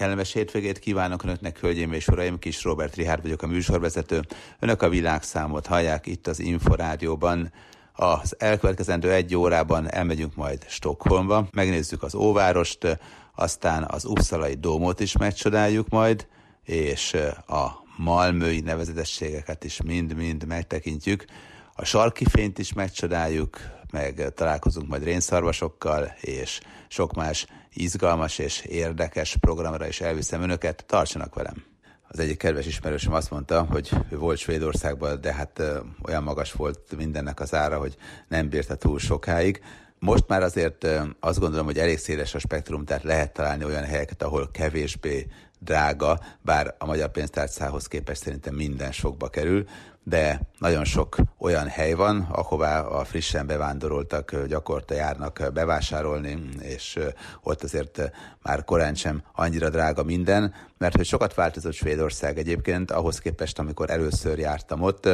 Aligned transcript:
Kellemes 0.00 0.32
hétvégét 0.32 0.78
kívánok 0.78 1.22
Önöknek, 1.22 1.58
hölgyeim 1.58 1.92
és 1.92 2.08
uraim, 2.08 2.38
Kis 2.38 2.64
Robert 2.64 2.94
Rihárd 2.94 3.22
vagyok 3.22 3.42
a 3.42 3.46
műsorvezető. 3.46 4.20
Önök 4.58 4.82
a 4.82 4.88
világszámot 4.88 5.66
hallják 5.66 6.06
itt 6.06 6.26
az 6.26 6.38
Inforádióban. 6.38 7.52
Az 7.92 8.34
elkövetkezendő 8.38 9.12
egy 9.12 9.36
órában 9.36 9.92
elmegyünk 9.92 10.34
majd 10.34 10.66
Stockholmba, 10.68 11.48
megnézzük 11.52 12.02
az 12.02 12.14
óvárost, 12.14 12.98
aztán 13.34 13.86
az 13.90 14.04
Uppsalai 14.04 14.54
dómot 14.54 15.00
is 15.00 15.16
megcsodáljuk 15.16 15.88
majd, 15.88 16.26
és 16.64 17.16
a 17.46 17.68
malmői 17.96 18.60
nevezetességeket 18.60 19.64
is 19.64 19.82
mind-mind 19.82 20.46
megtekintjük. 20.46 21.24
A 21.74 21.84
sarki 21.84 22.24
fényt 22.24 22.58
is 22.58 22.72
megcsodáljuk, 22.72 23.58
meg 23.92 24.32
találkozunk 24.34 24.88
majd 24.88 25.04
rénszarvasokkal, 25.04 26.14
és 26.20 26.60
sok 26.88 27.14
más 27.14 27.46
izgalmas 27.72 28.38
és 28.38 28.60
érdekes 28.60 29.36
programra 29.36 29.86
is 29.86 30.00
elviszem 30.00 30.42
önöket. 30.42 30.84
Tartsanak 30.86 31.34
velem! 31.34 31.64
Az 32.08 32.18
egyik 32.18 32.38
kedves 32.38 32.66
ismerősöm 32.66 33.12
azt 33.12 33.30
mondta, 33.30 33.64
hogy 33.64 33.90
ő 34.10 34.18
volt 34.18 34.38
Svédországban, 34.38 35.20
de 35.20 35.32
hát 35.32 35.62
olyan 36.02 36.22
magas 36.22 36.52
volt 36.52 36.96
mindennek 36.96 37.40
az 37.40 37.54
ára, 37.54 37.78
hogy 37.78 37.96
nem 38.28 38.48
bírta 38.48 38.74
túl 38.74 38.98
sokáig. 38.98 39.62
Most 39.98 40.24
már 40.28 40.42
azért 40.42 40.86
azt 41.20 41.38
gondolom, 41.38 41.66
hogy 41.66 41.78
elég 41.78 41.98
széles 41.98 42.34
a 42.34 42.38
spektrum, 42.38 42.84
tehát 42.84 43.02
lehet 43.02 43.32
találni 43.32 43.64
olyan 43.64 43.84
helyeket, 43.84 44.22
ahol 44.22 44.50
kevésbé 44.52 45.26
drága, 45.60 46.20
bár 46.42 46.74
a 46.78 46.86
magyar 46.86 47.10
pénztárcához 47.10 47.86
képest 47.86 48.22
szerintem 48.22 48.54
minden 48.54 48.92
sokba 48.92 49.28
kerül, 49.28 49.64
de 50.02 50.40
nagyon 50.58 50.84
sok 50.84 51.16
olyan 51.38 51.68
hely 51.68 51.92
van, 51.92 52.28
ahová 52.30 52.80
a 52.80 53.04
frissen 53.04 53.46
bevándoroltak 53.46 54.44
gyakorta 54.46 54.94
járnak 54.94 55.50
bevásárolni, 55.52 56.42
és 56.60 56.98
ott 57.42 57.62
azért 57.62 58.10
már 58.42 58.64
korán 58.64 58.94
sem 58.94 59.22
annyira 59.32 59.70
drága 59.70 60.02
minden, 60.02 60.54
mert 60.78 60.96
hogy 60.96 61.06
sokat 61.06 61.34
változott 61.34 61.72
Svédország 61.72 62.38
egyébként, 62.38 62.90
ahhoz 62.90 63.18
képest, 63.18 63.58
amikor 63.58 63.90
először 63.90 64.38
jártam 64.38 64.82
ott, 64.82 65.08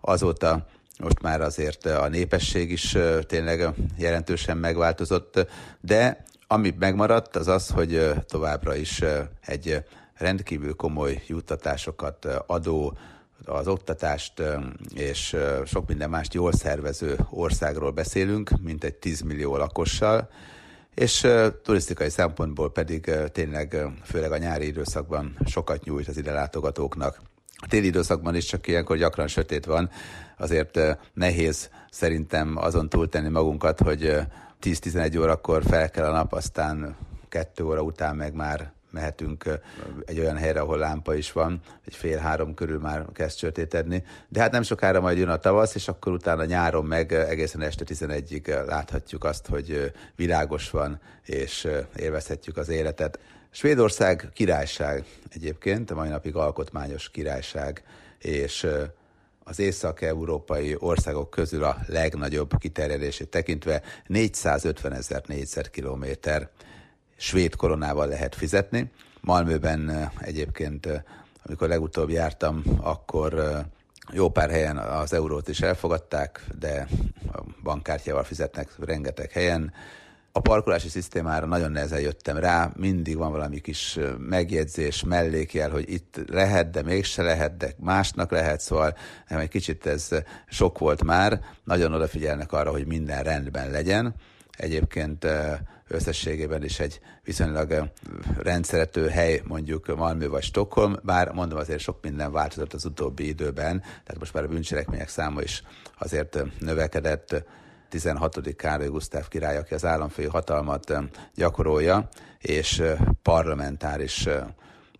azóta 0.00 0.66
most 0.98 1.22
már 1.22 1.40
azért 1.40 1.86
a 1.86 2.08
népesség 2.08 2.70
is 2.70 2.96
tényleg 3.26 3.68
jelentősen 3.96 4.56
megváltozott, 4.56 5.46
de 5.80 6.24
ami 6.52 6.74
megmaradt, 6.78 7.36
az 7.36 7.48
az, 7.48 7.68
hogy 7.68 8.10
továbbra 8.26 8.74
is 8.74 9.02
egy 9.40 9.84
rendkívül 10.14 10.74
komoly 10.74 11.22
juttatásokat 11.26 12.24
adó, 12.46 12.96
az 13.44 13.68
oktatást 13.68 14.42
és 14.94 15.36
sok 15.64 15.88
minden 15.88 16.10
mást 16.10 16.34
jól 16.34 16.52
szervező 16.52 17.18
országról 17.30 17.90
beszélünk, 17.90 18.50
mint 18.60 18.84
egy 18.84 18.94
10 18.94 19.20
millió 19.20 19.56
lakossal, 19.56 20.30
és 20.94 21.26
turisztikai 21.62 22.10
szempontból 22.10 22.72
pedig 22.72 23.10
tényleg 23.32 23.76
főleg 24.04 24.32
a 24.32 24.38
nyári 24.38 24.66
időszakban 24.66 25.36
sokat 25.46 25.84
nyújt 25.84 26.08
az 26.08 26.16
ide 26.16 26.32
látogatóknak. 26.32 27.20
A 27.56 27.66
téli 27.68 27.86
időszakban 27.86 28.34
is 28.34 28.44
csak 28.44 28.66
ilyenkor 28.66 28.96
gyakran 28.96 29.26
sötét 29.26 29.64
van, 29.64 29.90
azért 30.38 30.78
nehéz 31.14 31.70
szerintem 31.90 32.56
azon 32.56 32.88
túltenni 32.88 33.28
magunkat, 33.28 33.80
hogy 33.80 34.20
10-11 34.62 35.20
órakor 35.20 35.62
fel 35.62 35.90
kell 35.90 36.04
a 36.04 36.12
nap, 36.12 36.32
aztán 36.32 36.96
kettő 37.28 37.64
óra 37.64 37.82
után 37.82 38.16
meg 38.16 38.34
már 38.34 38.72
mehetünk 38.90 39.44
egy 40.04 40.18
olyan 40.18 40.36
helyre, 40.36 40.60
ahol 40.60 40.78
lámpa 40.78 41.14
is 41.14 41.32
van, 41.32 41.60
egy 41.86 41.94
fél 41.94 42.18
három 42.18 42.54
körül 42.54 42.78
már 42.78 43.04
kezd 43.12 43.36
sötétedni, 43.36 44.04
de 44.28 44.40
hát 44.40 44.52
nem 44.52 44.62
sokára 44.62 45.00
majd 45.00 45.18
jön 45.18 45.28
a 45.28 45.36
tavasz, 45.36 45.74
és 45.74 45.88
akkor 45.88 46.12
utána 46.12 46.44
nyáron 46.44 46.84
meg 46.84 47.12
egészen 47.12 47.60
este 47.60 47.84
11-ig 47.88 48.66
láthatjuk 48.66 49.24
azt, 49.24 49.46
hogy 49.46 49.92
világos 50.16 50.70
van, 50.70 51.00
és 51.24 51.68
élvezhetjük 51.96 52.56
az 52.56 52.68
életet. 52.68 53.18
Svédország 53.50 54.30
királyság 54.32 55.04
egyébként, 55.28 55.90
a 55.90 55.94
mai 55.94 56.08
napig 56.08 56.36
alkotmányos 56.36 57.10
királyság, 57.10 57.82
és 58.18 58.66
az 59.44 59.58
észak-európai 59.58 60.76
országok 60.78 61.30
közül 61.30 61.64
a 61.64 61.78
legnagyobb 61.86 62.58
kiterjedését 62.58 63.28
tekintve 63.28 63.82
450 64.06 64.92
ezer 64.92 65.22
négyzetkilométer 65.26 66.48
svéd 67.16 67.56
koronával 67.56 68.06
lehet 68.06 68.34
fizetni. 68.34 68.90
Malmöben 69.20 70.10
egyébként, 70.18 70.88
amikor 71.46 71.68
legutóbb 71.68 72.10
jártam, 72.10 72.62
akkor 72.80 73.62
jó 74.12 74.30
pár 74.30 74.50
helyen 74.50 74.76
az 74.76 75.12
eurót 75.12 75.48
is 75.48 75.60
elfogadták, 75.60 76.44
de 76.58 76.88
a 77.32 77.42
bankkártyával 77.62 78.24
fizetnek 78.24 78.70
rengeteg 78.78 79.30
helyen. 79.30 79.72
A 80.34 80.40
parkolási 80.40 80.88
szisztémára 80.88 81.46
nagyon 81.46 81.70
nehezen 81.70 82.00
jöttem 82.00 82.36
rá, 82.36 82.72
mindig 82.76 83.16
van 83.16 83.30
valami 83.30 83.60
kis 83.60 83.98
megjegyzés, 84.18 85.04
mellékjel, 85.04 85.70
hogy 85.70 85.90
itt 85.90 86.20
lehet, 86.26 86.70
de 86.70 86.82
mégse 86.82 87.22
lehet, 87.22 87.56
de 87.56 87.72
másnak 87.78 88.30
lehet, 88.30 88.60
szóval 88.60 88.96
egy 89.28 89.48
kicsit 89.48 89.86
ez 89.86 90.08
sok 90.48 90.78
volt 90.78 91.04
már, 91.04 91.40
nagyon 91.64 91.94
odafigyelnek 91.94 92.52
arra, 92.52 92.70
hogy 92.70 92.86
minden 92.86 93.22
rendben 93.22 93.70
legyen. 93.70 94.14
Egyébként 94.56 95.26
összességében 95.88 96.64
is 96.64 96.80
egy 96.80 97.00
viszonylag 97.24 97.90
rendszerető 98.38 99.08
hely, 99.08 99.42
mondjuk 99.44 99.96
Malmö 99.96 100.28
vagy 100.28 100.42
Stockholm, 100.42 100.96
bár 101.02 101.32
mondom 101.32 101.58
azért 101.58 101.80
sok 101.80 101.98
minden 102.02 102.32
változott 102.32 102.72
az 102.72 102.84
utóbbi 102.84 103.26
időben, 103.26 103.80
tehát 103.80 104.18
most 104.18 104.32
már 104.32 104.44
a 104.44 104.48
bűncselekmények 104.48 105.08
száma 105.08 105.40
is 105.40 105.62
azért 105.98 106.38
növekedett, 106.58 107.44
16. 107.92 108.56
Károly 108.56 108.88
Gusztáv 108.88 109.28
király, 109.28 109.56
aki 109.56 109.74
az 109.74 109.84
államfői 109.84 110.26
hatalmat 110.26 110.92
gyakorolja, 111.34 112.08
és 112.38 112.82
parlamentáris 113.22 114.28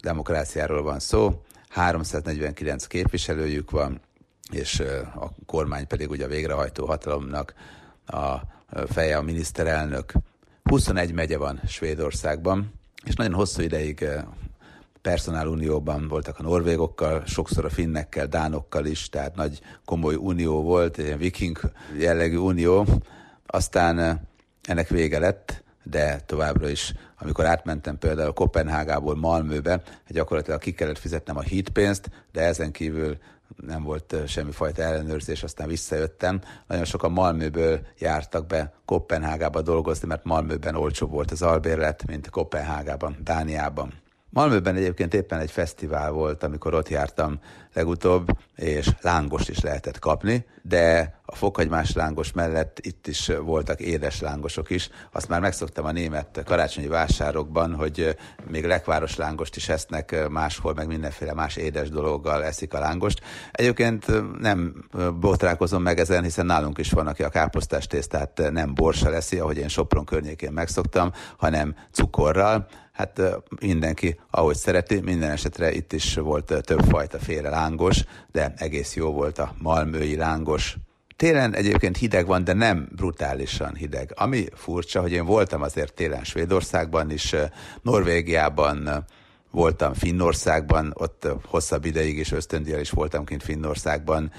demokráciáról 0.00 0.82
van 0.82 0.98
szó, 0.98 1.42
349 1.68 2.86
képviselőjük 2.86 3.70
van, 3.70 4.00
és 4.50 4.80
a 5.14 5.30
kormány 5.46 5.86
pedig 5.86 6.10
ugye 6.10 6.24
a 6.24 6.28
végrehajtó 6.28 6.86
hatalomnak 6.86 7.54
a 8.06 8.36
feje 8.86 9.16
a 9.16 9.22
miniszterelnök. 9.22 10.12
21 10.62 11.12
megye 11.12 11.38
van 11.38 11.60
Svédországban, 11.66 12.72
és 13.04 13.14
nagyon 13.14 13.34
hosszú 13.34 13.62
ideig 13.62 14.04
eh, 15.02 15.12
personálunióban 15.12 16.08
voltak 16.08 16.38
a 16.38 16.42
norvégokkal, 16.42 17.22
sokszor 17.26 17.64
a 17.64 17.70
finnekkel, 17.70 18.26
dánokkal 18.26 18.86
is, 18.86 19.08
tehát 19.08 19.34
nagy 19.34 19.60
komoly 19.84 20.14
unió 20.14 20.62
volt, 20.62 20.98
egy 20.98 21.18
viking 21.18 21.60
jellegű 21.98 22.36
unió. 22.36 22.86
Aztán 23.46 23.98
eh, 23.98 24.16
ennek 24.62 24.88
vége 24.88 25.18
lett, 25.18 25.62
de 25.82 26.20
továbbra 26.26 26.68
is, 26.68 26.94
amikor 27.18 27.46
átmentem 27.46 27.98
például 27.98 28.32
Kopenhágából 28.32 29.16
Malmöbe, 29.16 29.82
gyakorlatilag 30.08 30.60
ki 30.60 30.72
kellett 30.72 30.98
fizetnem 30.98 31.36
a 31.36 31.40
hídpénzt, 31.40 32.10
de 32.32 32.40
ezen 32.40 32.72
kívül 32.72 33.16
nem 33.56 33.82
volt 33.82 34.16
semmifajta 34.26 34.82
ellenőrzés, 34.82 35.42
aztán 35.42 35.68
visszajöttem. 35.68 36.40
Nagyon 36.66 36.84
sokan 36.84 37.12
Malmöből 37.12 37.80
jártak 37.98 38.46
be 38.46 38.72
Kopenhágába 38.84 39.62
dolgozni, 39.62 40.08
mert 40.08 40.24
Malmöben 40.24 40.74
olcsó 40.74 41.06
volt 41.06 41.30
az 41.30 41.42
albérlet, 41.42 42.06
mint 42.06 42.30
Kopenhágában, 42.30 43.16
Dániában. 43.24 44.01
Malmöben 44.34 44.76
egyébként 44.76 45.14
éppen 45.14 45.38
egy 45.38 45.50
fesztivál 45.50 46.10
volt, 46.10 46.42
amikor 46.42 46.74
ott 46.74 46.88
jártam 46.88 47.38
legutóbb, 47.72 48.26
és 48.56 48.90
lángost 49.00 49.48
is 49.48 49.60
lehetett 49.60 49.98
kapni, 49.98 50.46
de 50.62 51.14
a 51.24 51.34
fokhagymás 51.34 51.92
lángos 51.92 52.32
mellett 52.32 52.78
itt 52.82 53.06
is 53.06 53.30
voltak 53.44 53.80
édes 53.80 54.20
lángosok 54.20 54.70
is. 54.70 54.90
Azt 55.12 55.28
már 55.28 55.40
megszoktam 55.40 55.84
a 55.84 55.92
német 55.92 56.42
karácsonyi 56.44 56.86
vásárokban, 56.86 57.74
hogy 57.74 58.16
még 58.50 58.64
lekváros 58.64 59.16
lángost 59.16 59.56
is 59.56 59.68
esznek 59.68 60.28
máshol, 60.28 60.74
meg 60.74 60.86
mindenféle 60.86 61.34
más 61.34 61.56
édes 61.56 61.88
dologgal 61.88 62.44
eszik 62.44 62.74
a 62.74 62.78
lángost. 62.78 63.20
Egyébként 63.52 64.06
nem 64.40 64.84
botrálkozom 65.20 65.82
meg 65.82 65.98
ezen, 65.98 66.22
hiszen 66.22 66.46
nálunk 66.46 66.78
is 66.78 66.90
van, 66.90 67.06
aki 67.06 67.22
a 67.22 67.28
káposztás 67.28 67.86
tésztát 67.86 68.42
nem 68.50 68.74
borsa 68.74 69.10
leszi, 69.10 69.38
ahogy 69.38 69.56
én 69.56 69.68
Sopron 69.68 70.04
környékén 70.04 70.52
megszoktam, 70.52 71.12
hanem 71.36 71.74
cukorral 71.90 72.66
hát 72.92 73.20
mindenki 73.60 74.20
ahogy 74.30 74.56
szereti, 74.56 75.00
minden 75.00 75.30
esetre 75.30 75.72
itt 75.72 75.92
is 75.92 76.14
volt 76.14 76.54
többfajta 76.60 77.18
féle 77.18 77.48
lángos, 77.48 78.04
de 78.32 78.52
egész 78.56 78.94
jó 78.94 79.12
volt 79.12 79.38
a 79.38 79.54
malmői 79.58 80.16
lángos. 80.16 80.76
Télen 81.16 81.54
egyébként 81.54 81.96
hideg 81.96 82.26
van, 82.26 82.44
de 82.44 82.52
nem 82.52 82.88
brutálisan 82.96 83.74
hideg. 83.74 84.12
Ami 84.16 84.44
furcsa, 84.54 85.00
hogy 85.00 85.12
én 85.12 85.24
voltam 85.24 85.62
azért 85.62 85.94
télen 85.94 86.24
Svédországban 86.24 87.10
is, 87.10 87.34
Norvégiában, 87.82 89.06
voltam 89.50 89.94
Finnországban, 89.94 90.92
ott 90.94 91.28
hosszabb 91.46 91.84
ideig 91.84 92.18
is 92.18 92.32
ösztöndíjjal 92.32 92.80
is 92.80 92.90
voltam 92.90 93.24
kint 93.24 93.42
Finnországban, 93.42 94.32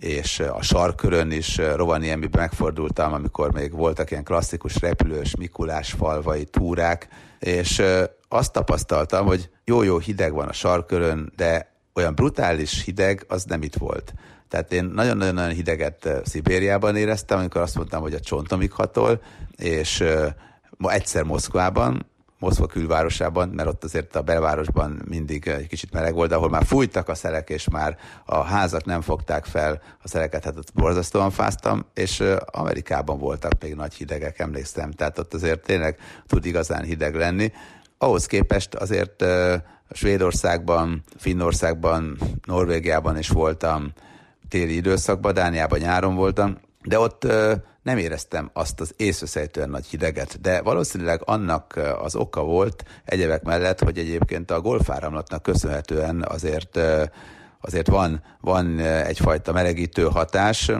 és 0.00 0.40
a 0.40 0.62
sarkörön 0.62 1.30
is 1.30 1.56
Rovaniemiben 1.56 2.40
megfordultam, 2.40 3.12
amikor 3.12 3.52
még 3.52 3.72
voltak 3.72 4.10
ilyen 4.10 4.24
klasszikus 4.24 4.80
repülős 4.80 5.36
Mikulás 5.36 5.92
falvai 5.92 6.44
túrák, 6.44 7.08
és 7.38 7.82
azt 8.28 8.52
tapasztaltam, 8.52 9.26
hogy 9.26 9.50
jó-jó 9.64 9.98
hideg 9.98 10.32
van 10.32 10.48
a 10.48 10.52
sarkörön, 10.52 11.32
de 11.36 11.72
olyan 11.94 12.14
brutális 12.14 12.84
hideg 12.84 13.24
az 13.28 13.44
nem 13.44 13.62
itt 13.62 13.74
volt. 13.74 14.14
Tehát 14.48 14.72
én 14.72 14.84
nagyon-nagyon 14.84 15.48
hideget 15.48 16.08
Szibériában 16.24 16.96
éreztem, 16.96 17.38
amikor 17.38 17.60
azt 17.60 17.76
mondtam, 17.76 18.00
hogy 18.00 18.14
a 18.14 18.20
csontomig 18.20 18.72
hatol, 18.72 19.22
és 19.56 20.04
ma 20.76 20.92
egyszer 20.92 21.22
Moszkvában, 21.22 22.06
Moszkva 22.38 22.66
külvárosában, 22.66 23.48
mert 23.48 23.68
ott 23.68 23.84
azért 23.84 24.16
a 24.16 24.22
belvárosban 24.22 25.02
mindig 25.08 25.46
egy 25.46 25.66
kicsit 25.66 25.92
meleg 25.92 26.14
volt, 26.14 26.32
ahol 26.32 26.48
már 26.48 26.64
fújtak 26.64 27.08
a 27.08 27.14
szelek, 27.14 27.50
és 27.50 27.68
már 27.68 27.96
a 28.24 28.42
házak 28.42 28.84
nem 28.84 29.00
fogták 29.00 29.44
fel 29.44 29.82
a 30.02 30.08
szeleket, 30.08 30.44
hát 30.44 30.56
ott 30.56 30.72
borzasztóan 30.74 31.30
fáztam, 31.30 31.86
és 31.94 32.24
Amerikában 32.44 33.18
voltak 33.18 33.52
még 33.60 33.74
nagy 33.74 33.94
hidegek, 33.94 34.38
emlékszem, 34.38 34.90
tehát 34.90 35.18
ott 35.18 35.34
azért 35.34 35.62
tényleg 35.62 35.98
tud 36.26 36.44
igazán 36.44 36.82
hideg 36.82 37.14
lenni. 37.14 37.52
Ahhoz 37.98 38.26
képest 38.26 38.74
azért 38.74 39.24
Svédországban, 39.90 41.02
Finnországban, 41.16 42.18
Norvégiában 42.44 43.18
is 43.18 43.28
voltam 43.28 43.92
téli 44.48 44.74
időszakban, 44.74 45.34
Dániában 45.34 45.78
nyáron 45.78 46.14
voltam, 46.14 46.58
de 46.82 46.98
ott 46.98 47.26
nem 47.88 47.98
éreztem 47.98 48.50
azt 48.52 48.80
az 48.80 48.94
észveszejtően 48.96 49.70
nagy 49.70 49.86
hideget, 49.86 50.40
de 50.40 50.62
valószínűleg 50.62 51.22
annak 51.24 51.80
az 52.00 52.16
oka 52.16 52.42
volt 52.42 52.84
egyebek 53.04 53.42
mellett, 53.42 53.80
hogy 53.80 53.98
egyébként 53.98 54.50
a 54.50 54.60
golfáramlatnak 54.60 55.42
köszönhetően 55.42 56.24
azért, 56.28 56.78
azért 57.60 57.88
van, 57.88 58.22
van 58.40 58.78
egyfajta 58.78 59.52
melegítő 59.52 60.02
hatás, 60.02 60.70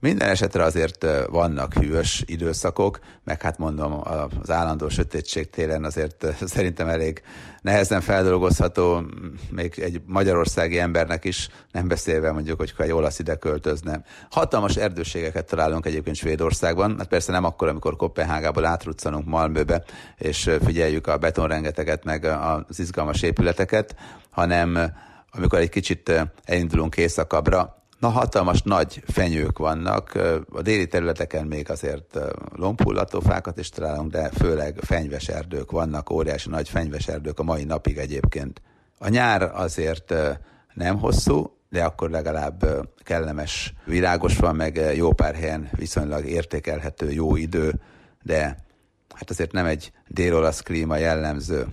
minden 0.00 0.28
esetre 0.28 0.62
azért 0.62 1.06
vannak 1.30 1.74
hűvös 1.74 2.22
időszakok, 2.26 2.98
meg 3.24 3.42
hát 3.42 3.58
mondom, 3.58 4.00
az 4.42 4.50
állandó 4.50 4.88
sötétség 4.88 5.50
télen 5.50 5.84
azért 5.84 6.26
szerintem 6.54 6.88
elég 6.88 7.22
nehezen 7.62 8.00
feldolgozható, 8.00 9.02
még 9.50 9.78
egy 9.78 10.00
magyarországi 10.06 10.78
embernek 10.78 11.24
is, 11.24 11.48
nem 11.72 11.88
beszélve 11.88 12.32
mondjuk, 12.32 12.58
hogy 12.58 12.72
egy 12.78 12.92
olasz 12.92 13.18
ide 13.18 13.34
költözne. 13.34 14.02
Hatalmas 14.30 14.76
erdőségeket 14.76 15.46
találunk 15.46 15.86
egyébként 15.86 16.16
Svédországban, 16.16 16.94
hát 16.98 17.08
persze 17.08 17.32
nem 17.32 17.44
akkor, 17.44 17.68
amikor 17.68 17.96
Kopenhágából 17.96 18.64
átruccanunk 18.64 19.26
Malmöbe, 19.26 19.84
és 20.16 20.50
figyeljük 20.64 21.06
a 21.06 21.18
betonrengeteget, 21.18 22.04
meg 22.04 22.24
az 22.24 22.78
izgalmas 22.78 23.22
épületeket, 23.22 23.96
hanem 24.30 24.92
amikor 25.30 25.58
egy 25.58 25.68
kicsit 25.68 26.12
elindulunk 26.44 26.96
északabbra, 26.96 27.75
Na, 27.98 28.08
hatalmas 28.08 28.62
nagy 28.62 29.02
fenyők 29.06 29.58
vannak. 29.58 30.14
A 30.50 30.62
déli 30.62 30.86
területeken 30.86 31.46
még 31.46 31.70
azért 31.70 32.18
lombhullató 32.54 33.20
fákat 33.20 33.58
is 33.58 33.68
találunk, 33.68 34.10
de 34.10 34.30
főleg 34.30 34.78
fenyves 34.80 35.28
erdők 35.28 35.70
vannak, 35.70 36.10
óriási 36.10 36.48
nagy 36.48 36.68
fenyves 36.68 37.08
erdők 37.08 37.38
a 37.38 37.42
mai 37.42 37.64
napig 37.64 37.96
egyébként. 37.96 38.62
A 38.98 39.08
nyár 39.08 39.42
azért 39.42 40.14
nem 40.74 40.98
hosszú, 40.98 41.56
de 41.70 41.84
akkor 41.84 42.10
legalább 42.10 42.88
kellemes, 43.02 43.74
világos 43.84 44.36
van, 44.36 44.56
meg 44.56 44.92
jó 44.94 45.12
pár 45.12 45.34
helyen 45.34 45.68
viszonylag 45.72 46.24
értékelhető 46.24 47.10
jó 47.10 47.36
idő, 47.36 47.80
de 48.22 48.56
hát 49.14 49.30
azért 49.30 49.52
nem 49.52 49.66
egy 49.66 49.92
dél-olasz 50.08 50.60
klíma 50.60 50.96
jellemző. 50.96 51.66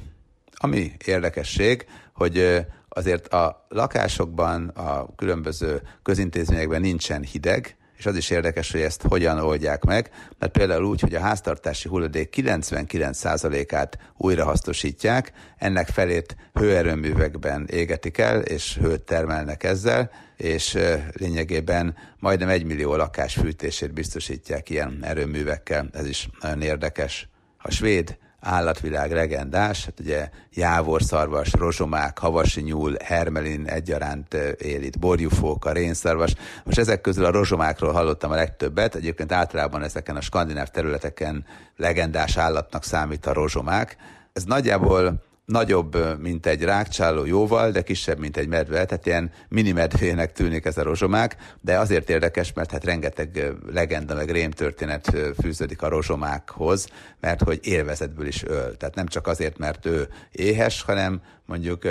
Ami 0.56 0.92
érdekesség, 1.06 1.86
hogy 2.14 2.66
azért 2.94 3.28
a 3.28 3.66
lakásokban, 3.70 4.68
a 4.68 5.16
különböző 5.16 5.82
közintézményekben 6.04 6.82
nincsen 6.82 7.24
hideg, 7.24 7.78
és 7.98 8.06
az 8.06 8.16
is 8.16 8.30
érdekes, 8.30 8.72
hogy 8.72 8.82
ezt 8.82 9.02
hogyan 9.02 9.40
oldják 9.40 9.84
meg, 9.84 10.10
mert 10.40 10.52
például 10.52 10.84
úgy, 10.84 11.02
hogy 11.02 11.16
a 11.16 11.20
háztartási 11.20 11.90
hulladék 11.90 12.36
99%-át 12.38 13.98
újrahasznosítják, 14.18 15.32
ennek 15.58 15.88
felét 15.88 16.36
hőerőművekben 16.54 17.68
égetik 17.72 18.18
el, 18.18 18.42
és 18.42 18.78
hőt 18.82 19.02
termelnek 19.02 19.64
ezzel, 19.64 20.12
és 20.38 20.78
lényegében 21.12 21.96
majdnem 22.20 22.50
egy 22.50 22.64
millió 22.64 22.96
lakás 22.96 23.34
fűtését 23.34 23.94
biztosítják 23.94 24.70
ilyen 24.70 25.00
erőművekkel, 25.02 25.90
ez 25.94 26.06
is 26.06 26.30
nagyon 26.42 26.62
érdekes. 26.62 27.28
A 27.58 27.72
svéd 27.72 28.18
állatvilág 28.44 29.12
legendás, 29.12 29.86
hát 29.86 30.00
ugye 30.00 30.30
jávorszarvas, 30.54 31.52
rozsomák, 31.52 32.20
havasi 32.20 32.62
nyúl, 32.62 32.96
hermelin 33.04 33.68
egyaránt 33.68 34.34
él 34.58 34.84
itt, 34.84 35.00
borjufóka, 35.00 35.72
rénszarvas. 35.72 36.34
Most 36.64 36.78
ezek 36.78 37.02
közül 37.02 37.26
a 37.26 37.32
rozsomákról 37.32 37.92
hallottam 37.92 38.32
a 38.32 38.36
legtöbbet, 38.36 38.96
egyébként 38.96 39.32
általában 39.32 39.84
ezeken 39.84 40.16
a 40.16 40.22
skandináv 40.22 40.68
területeken 40.68 41.46
legendás 41.78 42.38
állatnak 42.38 42.84
számít 42.84 43.26
a 43.26 43.34
rozsomák. 43.34 43.98
Ez 44.34 44.44
nagyjából 44.44 45.24
nagyobb, 45.46 46.20
mint 46.22 46.46
egy 46.46 46.64
rákcsáló 46.64 47.26
jóval, 47.26 47.72
de 47.72 47.82
kisebb, 47.82 48.20
mint 48.20 48.38
egy 48.38 48.48
medve, 48.48 48.86
tehát 48.86 49.06
ilyen 49.06 49.32
mini 49.50 49.72
medvének 49.72 50.32
tűnik 50.32 50.66
ez 50.66 50.78
a 50.78 50.84
rozsomák, 50.84 51.38
de 51.62 51.78
azért 51.80 52.10
érdekes, 52.10 52.54
mert 52.54 52.72
hát 52.72 52.84
rengeteg 52.84 53.54
legenda, 53.72 54.16
meg 54.16 54.30
rémtörténet 54.30 55.16
fűződik 55.42 55.82
a 55.82 55.88
rozsomákhoz, 55.90 56.88
mert 57.20 57.42
hogy 57.42 57.60
élvezetből 57.62 58.28
is 58.28 58.44
öl. 58.44 58.78
Tehát 58.78 58.96
nem 58.96 59.08
csak 59.08 59.28
azért, 59.28 59.58
mert 59.58 59.86
ő 59.86 60.08
éhes, 60.32 60.82
hanem 60.82 61.22
mondjuk 61.46 61.88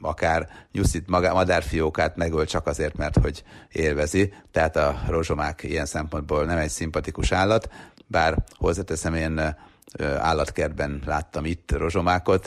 akár 0.00 0.48
nyuszít 0.72 1.08
madárfiókát 1.08 2.16
megöl 2.16 2.44
csak 2.44 2.66
azért, 2.66 2.96
mert 2.96 3.16
hogy 3.16 3.42
élvezi. 3.72 4.32
Tehát 4.50 4.76
a 4.76 5.02
rozsomák 5.08 5.62
ilyen 5.62 5.86
szempontból 5.86 6.44
nem 6.44 6.58
egy 6.58 6.70
szimpatikus 6.70 7.32
állat, 7.32 7.70
bár 8.06 8.44
hozzáteszem 8.56 9.14
én 9.14 9.56
állatkertben 10.02 11.02
láttam 11.06 11.44
itt 11.44 11.72
rozsomákot, 11.72 12.46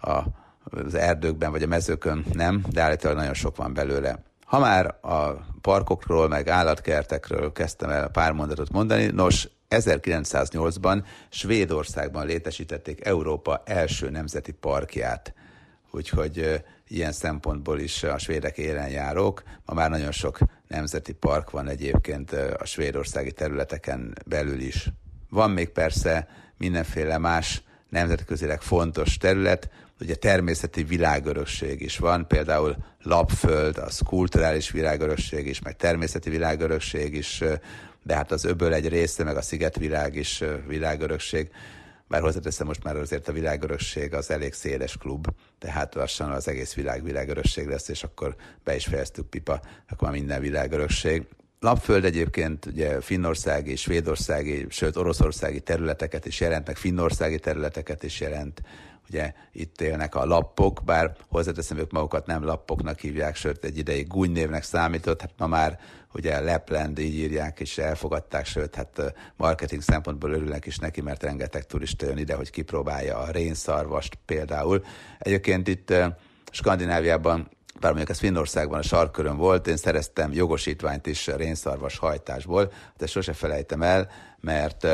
a, 0.00 0.18
az 0.64 0.94
erdőkben 0.94 1.50
vagy 1.50 1.62
a 1.62 1.66
mezőkön 1.66 2.24
nem, 2.32 2.64
de 2.70 2.82
állítólag 2.82 3.16
nagyon 3.16 3.34
sok 3.34 3.56
van 3.56 3.74
belőle. 3.74 4.22
Ha 4.44 4.58
már 4.58 4.86
a 5.00 5.30
parkokról, 5.60 6.28
meg 6.28 6.48
állatkertekről 6.48 7.52
kezdtem 7.52 7.90
el 7.90 8.08
pár 8.08 8.32
mondatot 8.32 8.70
mondani, 8.70 9.06
nos, 9.06 9.48
1908-ban 9.70 11.04
Svédországban 11.28 12.26
létesítették 12.26 13.04
Európa 13.04 13.62
első 13.64 14.10
nemzeti 14.10 14.52
parkját. 14.52 15.34
Úgyhogy 15.90 16.62
ilyen 16.88 17.12
szempontból 17.12 17.78
is 17.78 18.02
a 18.02 18.18
svédek 18.18 18.58
élen 18.58 18.88
járok. 18.88 19.42
Ma 19.64 19.74
már 19.74 19.90
nagyon 19.90 20.12
sok 20.12 20.38
nemzeti 20.68 21.12
park 21.12 21.50
van 21.50 21.68
egyébként 21.68 22.32
a 22.32 22.64
svédországi 22.64 23.32
területeken 23.32 24.14
belül 24.26 24.60
is. 24.60 24.88
Van 25.28 25.50
még 25.50 25.68
persze 25.68 26.28
mindenféle 26.60 27.18
más 27.18 27.62
nemzetközileg 27.88 28.62
fontos 28.62 29.16
terület, 29.16 29.70
ugye 30.00 30.14
természeti 30.14 30.82
világörökség 30.82 31.80
is 31.80 31.98
van, 31.98 32.26
például 32.26 32.76
Lapföld, 33.02 33.78
az 33.78 34.00
kulturális 34.06 34.70
világörökség 34.70 35.46
is, 35.46 35.60
meg 35.60 35.76
természeti 35.76 36.30
világörökség 36.30 37.14
is, 37.14 37.42
de 38.02 38.14
hát 38.14 38.32
az 38.32 38.44
öböl 38.44 38.74
egy 38.74 38.88
része, 38.88 39.24
meg 39.24 39.36
a 39.36 39.42
szigetvilág 39.42 40.16
is 40.16 40.42
világörökség. 40.66 41.50
Bár 42.08 42.20
hozzáteszem, 42.20 42.66
most 42.66 42.82
már 42.82 42.96
azért 42.96 43.28
a 43.28 43.32
világörökség 43.32 44.14
az 44.14 44.30
elég 44.30 44.52
széles 44.52 44.96
klub, 44.96 45.26
tehát 45.58 45.94
lassan 45.94 46.30
az 46.30 46.48
egész 46.48 46.74
világ 46.74 47.02
világörökség 47.02 47.66
lesz, 47.66 47.88
és 47.88 48.02
akkor 48.02 48.36
be 48.64 48.74
is 48.74 48.84
fejeztük 48.84 49.26
pipa, 49.26 49.60
akkor 49.88 50.08
már 50.08 50.18
minden 50.18 50.40
világörökség. 50.40 51.26
Lapföld 51.62 52.04
egyébként 52.04 52.66
ugye 52.66 53.00
finnországi, 53.00 53.76
svédországi, 53.76 54.66
sőt 54.68 54.96
oroszországi 54.96 55.60
területeket 55.60 56.26
is 56.26 56.40
jelent, 56.40 56.66
meg 56.66 56.76
finnországi 56.76 57.38
területeket 57.38 58.02
is 58.02 58.20
jelent. 58.20 58.62
Ugye 59.08 59.32
itt 59.52 59.80
élnek 59.80 60.14
a 60.14 60.24
lappok, 60.24 60.80
bár 60.84 61.16
hozzáteszem, 61.28 61.78
ők 61.78 61.90
magukat 61.90 62.26
nem 62.26 62.44
lappoknak 62.44 62.98
hívják, 62.98 63.36
sőt 63.36 63.64
egy 63.64 63.78
ideig 63.78 64.06
gúnynévnek 64.06 64.62
számított, 64.62 65.20
hát 65.20 65.32
ma 65.36 65.46
már 65.46 65.78
ugye 66.12 66.40
Lapland 66.40 66.98
így 66.98 67.14
írják, 67.14 67.60
és 67.60 67.78
elfogadták, 67.78 68.46
sőt, 68.46 68.74
hát 68.74 69.14
marketing 69.36 69.82
szempontból 69.82 70.32
örülnek 70.32 70.66
is 70.66 70.78
neki, 70.78 71.00
mert 71.00 71.22
rengeteg 71.22 71.66
turista 71.66 72.06
jön 72.06 72.18
ide, 72.18 72.34
hogy 72.34 72.50
kipróbálja 72.50 73.18
a 73.18 73.30
rénszarvast 73.30 74.18
például. 74.26 74.84
Egyébként 75.18 75.68
itt 75.68 75.94
Skandináviában 76.50 77.48
bár 77.80 77.90
mondjuk 77.90 78.10
ez 78.10 78.18
Finnországban 78.18 78.78
a 78.78 78.82
sarkörön 78.82 79.36
volt, 79.36 79.66
én 79.66 79.76
szereztem 79.76 80.32
jogosítványt 80.32 81.06
is 81.06 81.26
rénszarvas 81.26 81.98
hajtásból, 81.98 82.72
de 82.96 83.06
sose 83.06 83.32
felejtem 83.32 83.82
el, 83.82 84.08
mert 84.40 84.86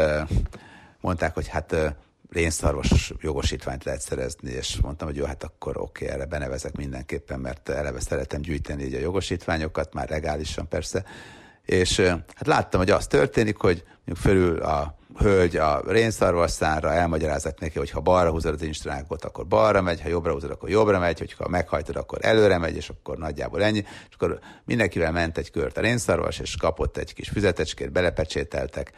mondták, 1.00 1.34
hogy 1.34 1.48
hát 1.48 1.96
rénszarvas 2.30 3.12
jogosítványt 3.20 3.84
lehet 3.84 4.00
szerezni, 4.00 4.50
és 4.50 4.78
mondtam, 4.80 5.08
hogy 5.08 5.16
jó, 5.16 5.24
hát 5.24 5.44
akkor 5.44 5.76
oké, 5.76 6.04
okay, 6.04 6.16
erre 6.16 6.26
benevezek 6.26 6.76
mindenképpen, 6.76 7.40
mert 7.40 7.68
eleve 7.68 8.00
szeretem 8.00 8.40
gyűjteni 8.40 8.84
így 8.84 8.94
a 8.94 8.98
jogosítványokat, 8.98 9.94
már 9.94 10.10
legálisan 10.10 10.68
persze, 10.68 11.04
és 11.66 12.00
hát 12.00 12.46
láttam, 12.46 12.80
hogy 12.80 12.90
az 12.90 13.06
történik, 13.06 13.56
hogy 13.56 13.84
mondjuk 14.04 14.18
fölül 14.18 14.62
a 14.62 14.96
hölgy 15.18 15.56
a 15.56 15.82
rénszarvasszára, 15.86 16.92
elmagyarázott 16.92 17.60
neki, 17.60 17.78
hogy 17.78 17.90
ha 17.90 18.00
balra 18.00 18.30
húzod 18.30 18.54
az 18.54 18.62
instránkot, 18.62 19.24
akkor 19.24 19.46
balra 19.46 19.82
megy, 19.82 20.00
ha 20.00 20.08
jobbra 20.08 20.32
húzod, 20.32 20.50
akkor 20.50 20.70
jobbra 20.70 20.98
megy, 20.98 21.18
hogyha 21.18 21.48
meghajtod, 21.48 21.96
akkor 21.96 22.18
előre 22.22 22.58
megy, 22.58 22.76
és 22.76 22.88
akkor 22.88 23.18
nagyjából 23.18 23.62
ennyi. 23.62 23.84
És 24.08 24.14
akkor 24.14 24.38
mindenkivel 24.64 25.12
ment 25.12 25.38
egy 25.38 25.50
kört 25.50 25.76
a 25.76 25.80
rénszarvas, 25.80 26.38
és 26.38 26.56
kapott 26.56 26.96
egy 26.96 27.14
kis 27.14 27.28
füzetecskét, 27.28 27.92
belepecsételtek, 27.92 28.92